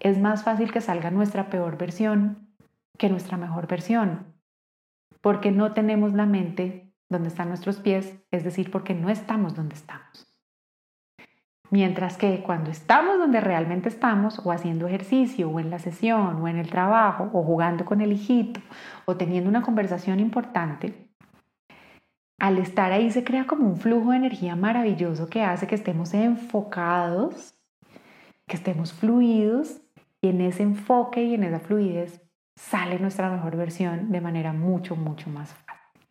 es 0.00 0.18
más 0.18 0.42
fácil 0.42 0.70
que 0.70 0.82
salga 0.82 1.10
nuestra 1.10 1.48
peor 1.48 1.78
versión 1.78 2.48
que 2.98 3.08
nuestra 3.08 3.38
mejor 3.38 3.66
versión 3.66 4.34
porque 5.24 5.50
no 5.52 5.72
tenemos 5.72 6.12
la 6.12 6.26
mente 6.26 6.92
donde 7.08 7.28
están 7.28 7.48
nuestros 7.48 7.78
pies, 7.78 8.14
es 8.30 8.44
decir, 8.44 8.70
porque 8.70 8.92
no 8.94 9.08
estamos 9.08 9.54
donde 9.54 9.74
estamos. 9.74 10.26
Mientras 11.70 12.18
que 12.18 12.42
cuando 12.42 12.70
estamos 12.70 13.18
donde 13.18 13.40
realmente 13.40 13.88
estamos, 13.88 14.38
o 14.44 14.52
haciendo 14.52 14.86
ejercicio, 14.86 15.48
o 15.48 15.60
en 15.60 15.70
la 15.70 15.78
sesión, 15.78 16.42
o 16.42 16.46
en 16.46 16.58
el 16.58 16.68
trabajo, 16.68 17.30
o 17.32 17.42
jugando 17.42 17.86
con 17.86 18.02
el 18.02 18.12
hijito, 18.12 18.60
o 19.06 19.16
teniendo 19.16 19.48
una 19.48 19.62
conversación 19.62 20.20
importante, 20.20 21.03
al 22.44 22.58
estar 22.58 22.92
ahí 22.92 23.10
se 23.10 23.24
crea 23.24 23.46
como 23.46 23.66
un 23.66 23.78
flujo 23.78 24.10
de 24.10 24.18
energía 24.18 24.54
maravilloso 24.54 25.28
que 25.28 25.42
hace 25.42 25.66
que 25.66 25.74
estemos 25.74 26.12
enfocados, 26.12 27.54
que 28.46 28.56
estemos 28.56 28.92
fluidos, 28.92 29.80
y 30.20 30.28
en 30.28 30.42
ese 30.42 30.62
enfoque 30.62 31.22
y 31.22 31.32
en 31.34 31.44
esa 31.44 31.58
fluidez 31.58 32.20
sale 32.54 32.98
nuestra 32.98 33.30
mejor 33.30 33.56
versión 33.56 34.12
de 34.12 34.20
manera 34.20 34.52
mucho, 34.52 34.94
mucho 34.94 35.30
más 35.30 35.54
fácil. 35.54 36.02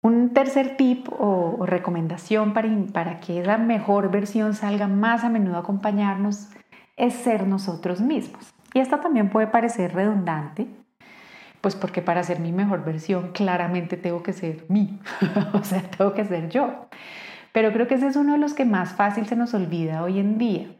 Un 0.00 0.32
tercer 0.32 0.76
tip 0.76 1.08
o, 1.18 1.66
recomendación 1.66 2.54
para, 2.54 2.68
para 2.92 3.18
que 3.18 3.40
esa 3.40 3.58
mejor 3.58 4.12
versión 4.12 4.54
salga 4.54 4.86
más 4.86 5.24
a 5.24 5.28
menudo 5.28 5.56
a 5.56 5.60
acompañarnos 5.60 6.50
es 6.96 7.14
ser 7.14 7.48
nosotros 7.48 8.00
mismos. 8.00 8.54
Y 8.74 8.78
esto 8.78 9.00
también 9.00 9.28
puede 9.28 9.48
parecer 9.48 9.92
redundante, 9.92 10.68
pues 11.60 11.74
porque 11.74 12.02
para 12.02 12.22
ser 12.22 12.40
mi 12.40 12.52
mejor 12.52 12.84
versión 12.84 13.32
claramente 13.32 13.96
tengo 13.96 14.22
que 14.22 14.32
ser 14.32 14.66
mí, 14.68 15.00
o 15.52 15.64
sea, 15.64 15.82
tengo 15.82 16.14
que 16.14 16.24
ser 16.24 16.48
yo. 16.48 16.88
Pero 17.52 17.72
creo 17.72 17.88
que 17.88 17.94
ese 17.94 18.06
es 18.06 18.16
uno 18.16 18.32
de 18.32 18.38
los 18.38 18.54
que 18.54 18.64
más 18.64 18.92
fácil 18.92 19.26
se 19.26 19.36
nos 19.36 19.54
olvida 19.54 20.02
hoy 20.02 20.18
en 20.18 20.38
día. 20.38 20.74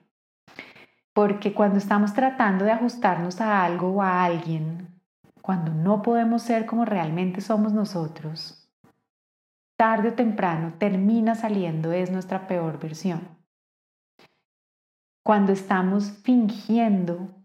Porque 1.12 1.53
cuando 1.53 1.79
estamos 1.79 2.14
tratando 2.14 2.64
de 2.64 2.72
ajustarnos 2.72 3.40
a 3.40 3.64
algo 3.64 3.88
o 3.88 4.03
a 4.03 4.24
alguien, 4.24 5.00
cuando 5.42 5.72
no 5.72 6.03
podemos 6.03 6.42
ser 6.42 6.66
como 6.66 6.85
realmente 6.85 7.40
somos 7.40 7.72
nosotros, 7.72 8.70
tarde 9.76 10.11
o 10.11 10.14
temprano 10.14 10.74
termina 10.79 11.35
saliendo 11.35 11.92
es 11.92 12.11
nuestra 12.11 12.46
peor 12.46 12.79
versión. 12.79 13.37
Cuando 15.24 15.53
estamos 15.53 16.11
fingiendo 16.22 17.38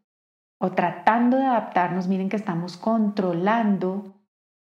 o 0.63 0.71
tratando 0.71 1.35
de 1.35 1.43
adaptarnos, 1.43 2.07
miren 2.07 2.29
que 2.29 2.37
estamos 2.37 2.77
controlando 2.77 4.15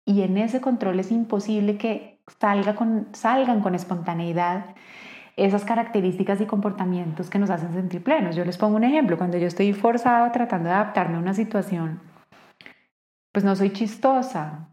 y 0.06 0.22
en 0.22 0.38
ese 0.38 0.60
control 0.60 1.00
es 1.00 1.14
imposible 1.14 1.78
que 1.78 2.20
salga 2.42 2.76
con, 2.76 3.08
salgan 3.14 3.62
con 3.62 3.74
espontaneidad 3.74 4.76
esas 5.38 5.64
características 5.64 6.42
y 6.42 6.46
comportamientos 6.46 7.30
que 7.30 7.40
nos 7.40 7.50
hacen 7.50 7.72
sentir 7.72 8.04
plenos. 8.04 8.36
Yo 8.36 8.44
les 8.44 8.58
pongo 8.58 8.76
un 8.76 8.84
ejemplo, 8.84 9.18
cuando 9.18 9.38
yo 9.38 9.48
estoy 9.48 9.72
forzado 9.72 10.30
tratando 10.34 10.68
de 10.68 10.76
adaptarme 10.76 11.16
a 11.16 11.22
una 11.22 11.34
situación, 11.34 12.02
pues 13.32 13.46
no 13.46 13.56
soy 13.56 13.72
chistosa 13.72 14.68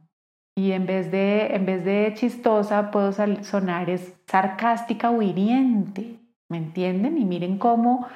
y 0.56 0.72
en 0.72 0.84
vez 0.84 1.12
de, 1.12 1.54
en 1.54 1.64
vez 1.64 1.84
de 1.84 2.12
chistosa 2.16 2.90
puedo 2.90 3.12
sonar 3.12 3.88
es 3.88 4.14
sarcástica 4.26 5.10
o 5.10 5.22
hiriente, 5.22 6.18
¿me 6.48 6.56
entienden? 6.56 7.18
Y 7.18 7.24
miren 7.24 7.56
cómo 7.56 8.08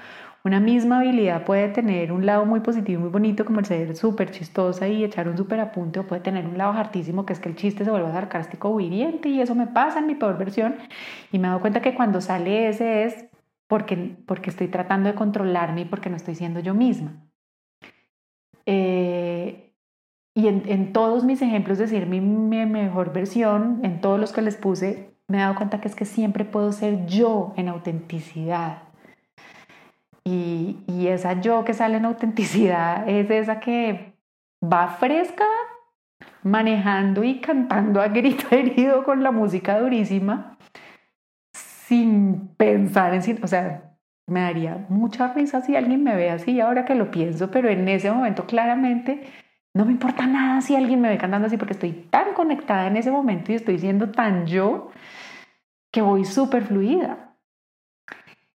una 0.48 0.60
misma 0.60 0.98
habilidad 0.98 1.44
puede 1.44 1.68
tener 1.68 2.10
un 2.10 2.24
lado 2.26 2.46
muy 2.46 2.60
positivo 2.60 3.00
muy 3.00 3.10
bonito, 3.10 3.44
como 3.44 3.60
el 3.60 3.66
ser 3.66 3.96
súper 3.96 4.30
chistosa 4.30 4.88
y 4.88 5.04
echar 5.04 5.28
un 5.28 5.36
súper 5.36 5.60
apunte, 5.60 6.00
o 6.00 6.06
puede 6.06 6.22
tener 6.22 6.46
un 6.46 6.58
lado 6.58 6.72
hartísimo, 6.72 7.26
que 7.26 7.34
es 7.34 7.38
que 7.40 7.48
el 7.48 7.56
chiste 7.56 7.84
se 7.84 7.90
vuelva 7.90 8.12
sarcástico 8.12 8.70
o 8.70 8.80
hiriente, 8.80 9.28
y 9.28 9.40
eso 9.40 9.54
me 9.54 9.66
pasa 9.66 9.98
en 10.00 10.06
mi 10.06 10.14
peor 10.14 10.38
versión. 10.38 10.76
Y 11.32 11.38
me 11.38 11.46
he 11.46 11.50
dado 11.50 11.60
cuenta 11.60 11.82
que 11.82 11.94
cuando 11.94 12.20
sale 12.20 12.68
ese 12.68 13.04
es 13.04 13.26
porque, 13.68 14.16
porque 14.26 14.50
estoy 14.50 14.68
tratando 14.68 15.08
de 15.08 15.14
controlarme 15.14 15.82
y 15.82 15.84
porque 15.84 16.10
no 16.10 16.16
estoy 16.16 16.34
siendo 16.34 16.60
yo 16.60 16.74
misma. 16.74 17.22
Eh, 18.66 19.72
y 20.34 20.48
en, 20.48 20.62
en, 20.66 20.92
todos 20.92 21.24
mis 21.24 21.42
ejemplos, 21.42 21.78
decir 21.78 22.06
mi, 22.06 22.20
mi 22.20 22.64
mejor 22.66 23.12
versión, 23.12 23.80
en 23.82 24.00
todos 24.00 24.18
los 24.18 24.32
que 24.32 24.42
les 24.42 24.56
puse, 24.56 25.14
me 25.26 25.38
he 25.38 25.40
dado 25.40 25.56
cuenta 25.56 25.80
que 25.80 25.88
es 25.88 25.94
que 25.94 26.04
siempre 26.04 26.44
puedo 26.44 26.72
ser 26.72 27.06
yo 27.06 27.52
en 27.56 27.68
autenticidad 27.68 28.87
y, 30.86 31.08
esa 31.08 31.40
yo 31.40 31.64
que 31.64 31.74
sale 31.74 31.96
en 31.96 32.04
autenticidad 32.04 33.08
es 33.08 33.30
esa 33.30 33.60
que 33.60 34.14
va 34.62 34.88
fresca, 34.88 35.46
manejando 36.42 37.24
y 37.24 37.40
cantando 37.40 38.00
a 38.00 38.08
grito 38.08 38.46
herido 38.50 39.04
con 39.04 39.22
la 39.22 39.30
música 39.30 39.78
durísima, 39.78 40.58
sin 41.52 42.48
pensar 42.56 43.14
en. 43.14 43.42
O 43.42 43.46
sea, 43.46 43.96
me 44.26 44.40
daría 44.40 44.86
mucha 44.88 45.32
risa 45.32 45.62
si 45.62 45.76
alguien 45.76 46.04
me 46.04 46.14
ve 46.14 46.30
así 46.30 46.60
ahora 46.60 46.84
que 46.84 46.94
lo 46.94 47.10
pienso, 47.10 47.50
pero 47.50 47.68
en 47.68 47.88
ese 47.88 48.10
momento 48.10 48.46
claramente 48.46 49.22
no 49.74 49.84
me 49.84 49.92
importa 49.92 50.26
nada 50.26 50.60
si 50.60 50.76
alguien 50.76 51.00
me 51.00 51.08
ve 51.08 51.18
cantando 51.18 51.46
así 51.46 51.56
porque 51.56 51.74
estoy 51.74 51.92
tan 52.10 52.34
conectada 52.34 52.88
en 52.88 52.96
ese 52.96 53.10
momento 53.10 53.52
y 53.52 53.54
estoy 53.54 53.78
siendo 53.78 54.10
tan 54.10 54.46
yo 54.46 54.90
que 55.90 56.02
voy 56.02 56.24
súper 56.24 56.64
fluida. 56.64 57.27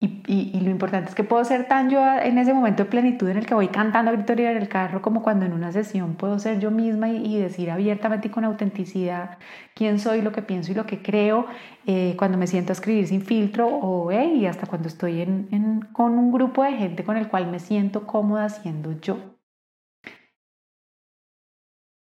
Y, 0.03 0.59
lo 0.61 0.71
importante 0.71 1.11
es 1.11 1.15
que 1.15 1.25
puedo 1.25 1.45
ser 1.45 1.69
tan 1.69 1.91
yo 1.91 2.01
en 2.23 2.39
ese 2.39 2.55
momento 2.55 2.85
de 2.85 2.91
plenitud 2.91 3.29
en 3.29 3.37
el 3.37 3.45
que 3.45 3.53
voy 3.53 3.69
cantando 3.69 4.11
a 4.11 4.15
gritoría 4.15 4.51
en 4.51 4.57
el 4.57 4.67
carro 4.67 5.03
como 5.03 5.23
cuando 5.23 5.45
en 5.45 5.53
una 5.53 5.73
sesión 5.73 6.15
puedo 6.15 6.39
ser 6.39 6.59
yo 6.59 6.71
misma 6.71 7.11
y, 7.11 7.37
decir 7.37 7.71
abiertamente 7.71 8.29
y 8.29 8.31
con 8.31 8.47
autenticidad 8.47 9.37
quién 9.75 9.99
soy, 9.99 10.23
lo 10.23 10.33
que 10.33 10.41
pienso 10.41 10.73
y 10.73 10.75
lo 10.75 10.87
que 10.87 11.03
creo, 11.03 11.45
eh, 11.87 12.15
cuando 12.17 12.39
me 12.39 12.47
siento 12.47 12.73
a 12.73 12.75
escribir 12.75 13.09
sin 13.09 13.21
filtro 13.21 13.69
o 13.69 14.11
hey, 14.11 14.47
hasta 14.47 14.67
cuando 14.67 14.89
estoy 14.89 15.21
en, 15.21 15.81
con 15.93 16.19
un 16.19 16.33
grupo 16.33 16.65
de 16.65 16.73
gente 16.73 17.05
con 17.05 17.19
el 17.19 17.29
cual 17.29 17.51
me 17.51 17.59
siento 17.59 18.07
cómoda 18.07 18.49
siendo 18.49 18.99
yo. 19.01 19.19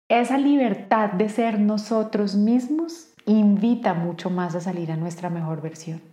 Esa 0.08 0.38
libertad 0.38 1.12
de 1.12 1.28
ser 1.28 1.60
nosotros 1.60 2.38
mismos 2.38 3.14
invita 3.26 3.94
mucho 3.94 4.30
más 4.30 4.56
a 4.56 4.62
salir 4.62 4.94
a 4.94 4.96
nuestra 4.96 5.30
mejor 5.30 5.62
versión 5.62 6.11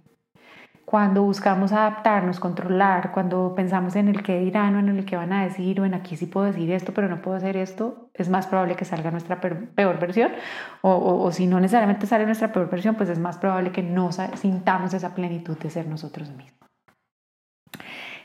cuando 0.89 1.23
buscamos 1.23 1.73
adaptarnos, 1.73 2.41
controlar, 2.41 3.13
cuando 3.13 3.55
pensamos 3.55 3.95
en 3.95 4.09
el 4.09 4.23
que 4.23 4.39
dirán 4.39 4.75
o 4.75 4.79
en 4.79 4.89
el 4.89 5.05
que 5.05 5.17
van 5.17 5.35
a 5.35 5.45
decir 5.45 5.79
o 5.83 5.85
en 5.85 5.93
aquí 5.93 6.17
sí 6.17 6.25
puedo 6.25 6.47
decir 6.47 6.71
esto, 6.71 6.95
pero 6.95 7.11
no 7.11 7.21
puedo 7.21 7.37
hacer 7.37 7.59
esto, 7.59 8.09
es 8.15 8.31
más 8.31 8.47
probable 8.47 8.75
que 8.75 8.87
salga 8.87 9.11
nuestra 9.11 9.39
peor 9.39 10.01
versión 10.01 10.33
o, 10.81 11.23
o, 11.23 11.31
si 11.31 11.47
no 11.47 11.61
necesariamente 11.61 12.07
sale 12.07 12.25
nuestra 12.25 12.55
peor 12.55 12.71
versión, 12.71 12.95
pues 12.95 13.11
es 13.11 13.19
más 13.19 13.37
probable 13.37 13.71
que 13.71 13.83
no 13.83 14.09
sintamos 14.13 14.95
esa 14.95 15.15
plenitud 15.15 15.59
de 15.59 15.69
ser 15.69 15.87
nosotros 15.87 16.31
mismos. 16.31 16.59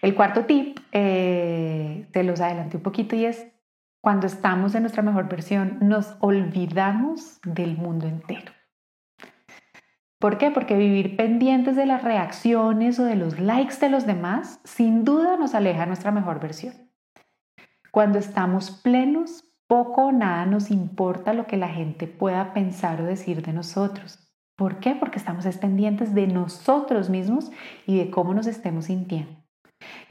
El 0.02 0.16
cuarto 0.16 0.46
tip, 0.46 0.80
eh, 0.94 2.08
te 2.14 2.24
los 2.24 2.40
adelanté 2.40 2.78
un 2.78 2.84
poquito 2.84 3.18
y 3.18 3.26
es 3.26 3.46
cuando 4.02 4.26
estamos 4.26 4.74
en 4.74 4.84
nuestra 4.84 5.04
mejor 5.04 5.28
versión, 5.28 5.80
nos 5.82 6.16
olvidamos 6.22 7.42
del 7.44 7.76
mundo 7.76 8.08
entero. 8.08 8.54
¿Por 10.24 10.38
qué? 10.38 10.52
Porque 10.52 10.78
vivir 10.78 11.18
pendientes 11.18 11.76
de 11.76 11.86
las 11.86 12.02
reacciones 12.02 12.98
o 12.98 13.04
de 13.04 13.18
los 13.18 13.42
likes 13.42 13.76
de 13.82 13.90
los 13.90 14.06
demás 14.06 14.62
sin 14.64 15.04
duda 15.04 15.36
nos 15.36 15.54
aleja 15.54 15.82
de 15.82 15.88
nuestra 15.88 16.14
mejor 16.14 16.40
versión. 16.40 16.76
Cuando 17.92 18.20
estamos 18.20 18.72
plenos, 18.72 19.44
poco 19.68 20.06
o 20.06 20.12
nada 20.14 20.46
nos 20.46 20.72
importa 20.72 21.34
lo 21.34 21.46
que 21.46 21.58
la 21.58 21.68
gente 21.68 22.08
pueda 22.08 22.54
pensar 22.54 23.02
o 23.02 23.04
decir 23.04 23.42
de 23.42 23.52
nosotros. 23.52 24.34
¿Por 24.56 24.80
qué? 24.80 24.96
Porque 24.96 25.20
estamos 25.20 25.46
pendientes 25.58 26.16
de 26.16 26.28
nosotros 26.28 27.10
mismos 27.10 27.52
y 27.86 27.98
de 27.98 28.10
cómo 28.10 28.34
nos 28.34 28.48
estemos 28.48 28.86
sintiendo. 28.86 29.44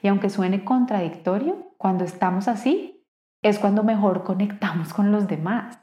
Y 0.02 0.08
aunque 0.08 0.28
suene 0.28 0.62
contradictorio, 0.62 1.72
cuando 1.78 2.04
estamos 2.04 2.48
así 2.48 3.02
es 3.40 3.58
cuando 3.58 3.82
mejor 3.82 4.24
conectamos 4.24 4.92
con 4.92 5.10
los 5.10 5.26
demás, 5.26 5.80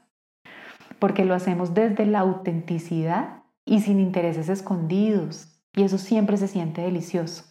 porque 1.00 1.26
lo 1.26 1.34
hacemos 1.34 1.74
desde 1.74 2.06
la 2.06 2.20
autenticidad 2.20 3.40
y 3.70 3.82
sin 3.82 4.00
intereses 4.00 4.50
escondidos, 4.50 5.62
y 5.76 5.84
eso 5.84 6.00
siempre 6.00 6.38
se 6.38 6.48
siente 6.48 6.82
delicioso. 6.82 7.44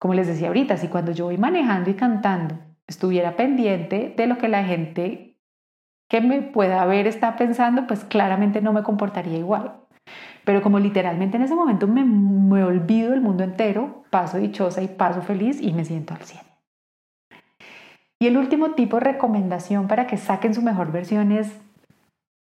Como 0.00 0.14
les 0.14 0.26
decía 0.26 0.48
ahorita, 0.48 0.76
si 0.76 0.88
cuando 0.88 1.12
yo 1.12 1.26
voy 1.26 1.38
manejando 1.38 1.88
y 1.88 1.94
cantando 1.94 2.58
estuviera 2.88 3.36
pendiente 3.36 4.12
de 4.16 4.26
lo 4.26 4.38
que 4.38 4.48
la 4.48 4.64
gente 4.64 5.38
que 6.08 6.20
me 6.20 6.42
pueda 6.42 6.84
ver 6.84 7.06
está 7.06 7.36
pensando, 7.36 7.86
pues 7.86 8.04
claramente 8.04 8.60
no 8.60 8.72
me 8.72 8.82
comportaría 8.82 9.38
igual. 9.38 9.76
Pero 10.44 10.60
como 10.60 10.80
literalmente 10.80 11.36
en 11.36 11.44
ese 11.44 11.54
momento 11.54 11.86
me, 11.86 12.04
me 12.04 12.64
olvido 12.64 13.12
del 13.12 13.20
mundo 13.20 13.44
entero, 13.44 14.02
paso 14.10 14.38
dichosa 14.38 14.82
y 14.82 14.88
paso 14.88 15.22
feliz 15.22 15.62
y 15.62 15.72
me 15.72 15.84
siento 15.84 16.14
al 16.14 16.22
100. 16.22 16.42
Y 18.18 18.26
el 18.26 18.36
último 18.36 18.72
tipo 18.72 18.98
de 18.98 19.04
recomendación 19.12 19.86
para 19.86 20.08
que 20.08 20.16
saquen 20.16 20.54
su 20.54 20.62
mejor 20.62 20.90
versión 20.90 21.30
es 21.30 21.52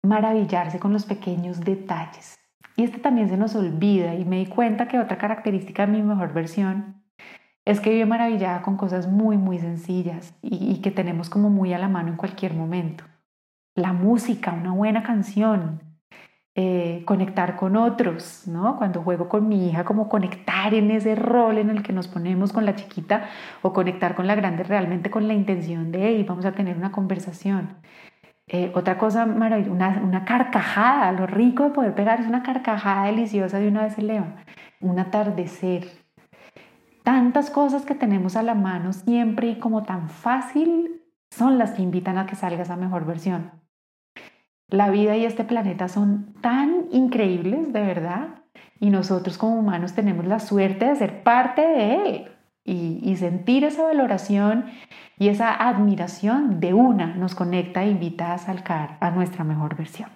maravillarse 0.02 0.78
con 0.78 0.92
los 0.92 1.04
pequeños 1.04 1.60
detalles. 1.60 2.38
Y 2.76 2.84
este 2.84 2.98
también 2.98 3.28
se 3.28 3.36
nos 3.36 3.54
olvida 3.54 4.14
y 4.14 4.24
me 4.24 4.38
di 4.38 4.46
cuenta 4.46 4.88
que 4.88 4.98
otra 4.98 5.18
característica 5.18 5.86
de 5.86 5.92
mi 5.92 6.02
mejor 6.02 6.32
versión 6.32 7.02
es 7.64 7.80
que 7.80 7.90
vive 7.90 8.06
maravillada 8.06 8.62
con 8.62 8.76
cosas 8.76 9.06
muy, 9.06 9.36
muy 9.36 9.58
sencillas 9.58 10.34
y, 10.42 10.80
que 10.80 10.90
tenemos 10.90 11.28
como 11.28 11.50
muy 11.50 11.72
a 11.72 11.78
la 11.78 11.88
mano 11.88 12.08
en 12.08 12.16
cualquier 12.16 12.54
momento. 12.54 13.04
La 13.74 13.92
música, 13.92 14.52
una 14.52 14.72
buena 14.72 15.02
canción, 15.02 15.82
eh, 16.54 17.02
conectar 17.04 17.56
con 17.56 17.76
otros, 17.76 18.44
¿no? 18.46 18.76
Cuando 18.76 19.02
juego 19.02 19.28
con 19.28 19.48
mi 19.48 19.68
hija, 19.68 19.84
como 19.84 20.08
conectar 20.08 20.74
en 20.74 20.90
ese 20.90 21.14
rol 21.14 21.58
en 21.58 21.70
el 21.70 21.82
que 21.82 21.92
nos 21.92 22.08
ponemos 22.08 22.52
con 22.52 22.64
la 22.64 22.74
chiquita 22.74 23.28
o 23.62 23.72
conectar 23.72 24.14
con 24.14 24.26
la 24.26 24.34
grande 24.34 24.64
realmente 24.64 25.10
con 25.10 25.28
la 25.28 25.34
intención 25.34 25.92
de, 25.92 26.08
hey, 26.08 26.24
vamos 26.26 26.44
a 26.46 26.52
tener 26.52 26.76
una 26.76 26.90
conversación. 26.90 27.76
Eh, 28.52 28.72
otra 28.74 28.98
cosa 28.98 29.26
maravillosa, 29.26 29.72
una, 29.72 30.00
una, 30.02 30.24
carcajada, 30.24 31.12
lo 31.12 31.28
rico 31.28 31.62
de 31.62 31.70
poder 31.70 31.94
pegar 31.94 32.18
es 32.18 32.26
una 32.26 32.42
carcajada 32.42 33.06
deliciosa 33.06 33.60
de 33.60 33.68
una 33.68 33.84
vez 33.84 33.94
se 33.94 34.00
eleva, 34.00 34.34
un 34.80 34.98
atardecer. 34.98 35.86
Tantas 37.04 37.48
cosas 37.48 37.86
que 37.86 37.94
tenemos 37.94 38.34
a 38.34 38.42
la 38.42 38.56
mano 38.56 38.92
siempre 38.92 39.50
y 39.50 39.60
como 39.60 39.84
tan 39.84 40.08
fácil 40.08 41.00
son 41.30 41.58
las 41.58 41.70
que 41.70 41.82
invitan 41.82 42.18
a 42.18 42.26
que 42.26 42.34
salga 42.34 42.64
esa 42.64 42.74
mejor 42.74 43.06
versión. 43.06 43.52
La 44.66 44.90
vida 44.90 45.16
y 45.16 45.24
este 45.24 45.44
planeta 45.44 45.86
son 45.86 46.34
tan 46.40 46.86
increíbles, 46.90 47.72
de 47.72 47.82
verdad, 47.82 48.42
y 48.80 48.90
nosotros 48.90 49.38
como 49.38 49.60
humanos 49.60 49.94
tenemos 49.94 50.26
la 50.26 50.40
suerte 50.40 50.86
de 50.86 50.96
ser 50.96 51.22
parte 51.22 51.62
de 51.62 51.94
él 51.94 52.29
y, 52.64 53.16
sentir 53.16 53.64
esa 53.64 53.82
valoración 53.82 54.66
y 55.18 55.28
esa 55.28 55.52
admiración 55.52 56.60
de 56.60 56.74
una 56.74 57.14
nos 57.14 57.34
conecta 57.34 57.82
e 57.82 57.90
invita 57.90 58.32
a 58.32 58.38
salcar 58.38 58.96
a 59.00 59.10
nuestra 59.10 59.44
mejor 59.44 59.76
versión. 59.76 60.08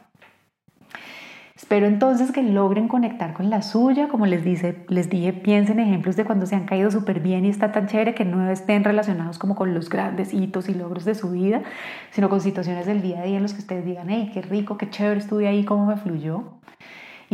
Espero 1.57 1.87
entonces 1.87 2.33
que 2.33 2.43
logren 2.43 2.89
conectar 2.89 3.33
con 3.33 3.49
la 3.49 3.63
suya, 3.63 4.09
como 4.09 4.27
les, 4.27 4.45
dice, 4.45 4.85
les 4.89 5.09
dije, 5.09 5.33
piensen 5.33 5.81
ejemplos 5.81 6.17
de 6.17 6.25
cuando 6.25 6.47
se 6.47 6.57
han 6.57 6.67
caído 6.67 6.91
súper 6.91 7.21
bien 7.21 7.45
y 7.45 7.49
está 7.49 7.73
tan 7.73 7.87
chévere 7.87 8.15
que 8.15 8.25
no 8.25 8.51
estén 8.51 8.85
relacionados 8.85 9.39
como 9.39 9.55
con 9.55 9.73
los 9.73 9.89
grandes 9.89 10.35
hitos 10.35 10.69
y 10.69 10.75
logros 10.75 11.05
de 11.05 11.15
su 11.15 11.31
vida, 11.31 11.63
sino 12.11 12.29
con 12.29 12.41
situaciones 12.41 12.87
del 12.87 13.03
día 13.03 13.21
a 13.21 13.25
día 13.25 13.37
en 13.37 13.43
los 13.43 13.55
que 13.55 13.61
ustedes 13.61 13.85
digan, 13.85 14.11
hey, 14.11 14.31
qué 14.35 14.43
rico, 14.43 14.77
qué 14.77 14.91
chévere 14.91 15.21
estuve 15.21 15.49
ahí, 15.49 15.65
cómo 15.65 15.87
me 15.87 15.97
fluyó. 15.97 16.59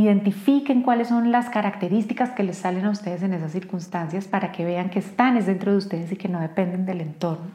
Identifiquen 0.01 0.81
cuáles 0.81 1.09
son 1.09 1.31
las 1.31 1.51
características 1.51 2.31
que 2.31 2.43
les 2.43 2.57
salen 2.57 2.87
a 2.87 2.91
ustedes 2.91 3.23
en 3.23 3.35
esas 3.35 3.53
circunstancias 3.53 4.27
para 4.27 4.51
que 4.51 4.65
vean 4.65 4.89
que 4.89 4.99
están 4.99 5.37
es 5.37 5.45
dentro 5.45 5.73
de 5.73 5.77
ustedes 5.77 6.11
y 6.11 6.17
que 6.17 6.27
no 6.27 6.41
dependen 6.41 6.87
del 6.87 7.03
entorno. 7.03 7.51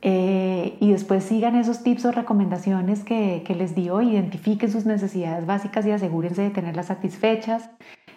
Eh, 0.00 0.78
y 0.80 0.92
después 0.92 1.24
sigan 1.24 1.56
esos 1.56 1.82
tips 1.82 2.06
o 2.06 2.12
recomendaciones 2.12 3.04
que, 3.04 3.44
les 3.54 3.74
dio, 3.74 4.00
identifiquen 4.00 4.70
sus 4.70 4.86
necesidades 4.86 5.44
básicas 5.44 5.84
y 5.84 5.90
asegúrense 5.90 6.40
de 6.40 6.50
tenerlas 6.50 6.86
satisfechas, 6.86 7.68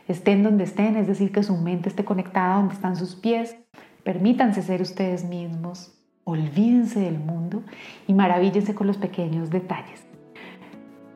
estén 0.08 0.44
donde 0.44 0.64
estén, 0.64 0.96
es 0.96 1.08
decir, 1.08 1.34
que 1.34 1.44
su 1.44 1.58
mente 1.58 1.90
esté 1.90 2.06
conectada 2.06 2.56
donde 2.56 2.74
están 2.74 2.96
sus 2.96 3.16
pies, 3.16 3.58
permítanse 4.06 4.62
ser 4.62 4.82
ustedes 4.82 5.26
mismos, 5.26 5.94
olvídense 6.24 7.02
del 7.02 7.20
mundo 7.20 7.64
y 8.08 8.14
maravíllense 8.14 8.74
con 8.74 8.88
los 8.88 8.98
pequeños 8.98 9.50
detalles. 9.50 10.07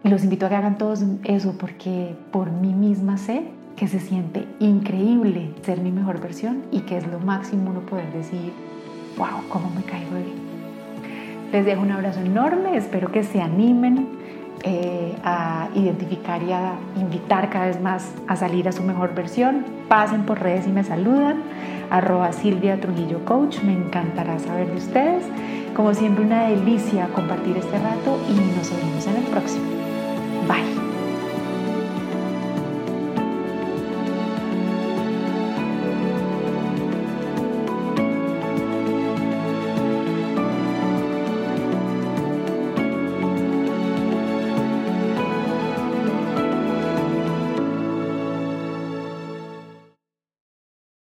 Los 0.03 0.23
invito 0.23 0.47
a 0.47 0.49
que 0.49 0.55
hagan 0.55 0.79
todos 0.79 1.03
eso 1.25 1.53
porque 1.59 2.15
por 2.31 2.51
mí 2.51 2.73
misma 2.73 3.17
sé 3.17 3.43
que 3.75 3.87
se 3.87 3.99
siente 3.99 4.47
increíble 4.59 5.51
ser 5.61 5.79
mi 5.79 5.91
mejor 5.91 6.19
versión 6.19 6.63
y 6.71 6.81
que 6.81 6.97
es 6.97 7.05
lo 7.05 7.19
máximo 7.19 7.69
uno 7.69 7.81
poder 7.81 8.11
decir, 8.11 8.51
wow, 9.17 9.47
cómo 9.49 9.69
me 9.69 9.83
caigo 9.83 10.15
de 10.15 10.23
bien. 10.23 10.51
Les 11.51 11.65
dejo 11.65 11.81
un 11.81 11.91
abrazo 11.91 12.19
enorme, 12.19 12.77
espero 12.77 13.11
que 13.11 13.23
se 13.23 13.41
animen 13.41 14.07
eh, 14.63 15.15
a 15.23 15.69
identificar 15.75 16.41
y 16.41 16.51
a 16.51 16.73
invitar 16.99 17.49
cada 17.49 17.67
vez 17.67 17.79
más 17.79 18.11
a 18.27 18.35
salir 18.35 18.67
a 18.67 18.71
su 18.71 18.81
mejor 18.83 19.13
versión. 19.13 19.65
Pasen 19.87 20.23
por 20.23 20.39
redes 20.39 20.67
y 20.67 20.71
me 20.71 20.83
saludan. 20.83 21.43
Arroba 21.91 22.31
Silvia 22.31 22.79
Trujillo 22.79 23.23
Coach, 23.25 23.61
me 23.63 23.73
encantará 23.73 24.39
saber 24.39 24.67
de 24.67 24.77
ustedes. 24.77 25.25
Como 25.75 25.93
siempre, 25.93 26.23
una 26.25 26.47
delicia 26.47 27.07
compartir 27.13 27.57
este 27.57 27.77
rato 27.77 28.19
y 28.29 28.33
nos 28.33 28.71
vemos 28.71 29.07
en 29.07 29.15
el 29.15 29.23
próximo. 29.23 29.80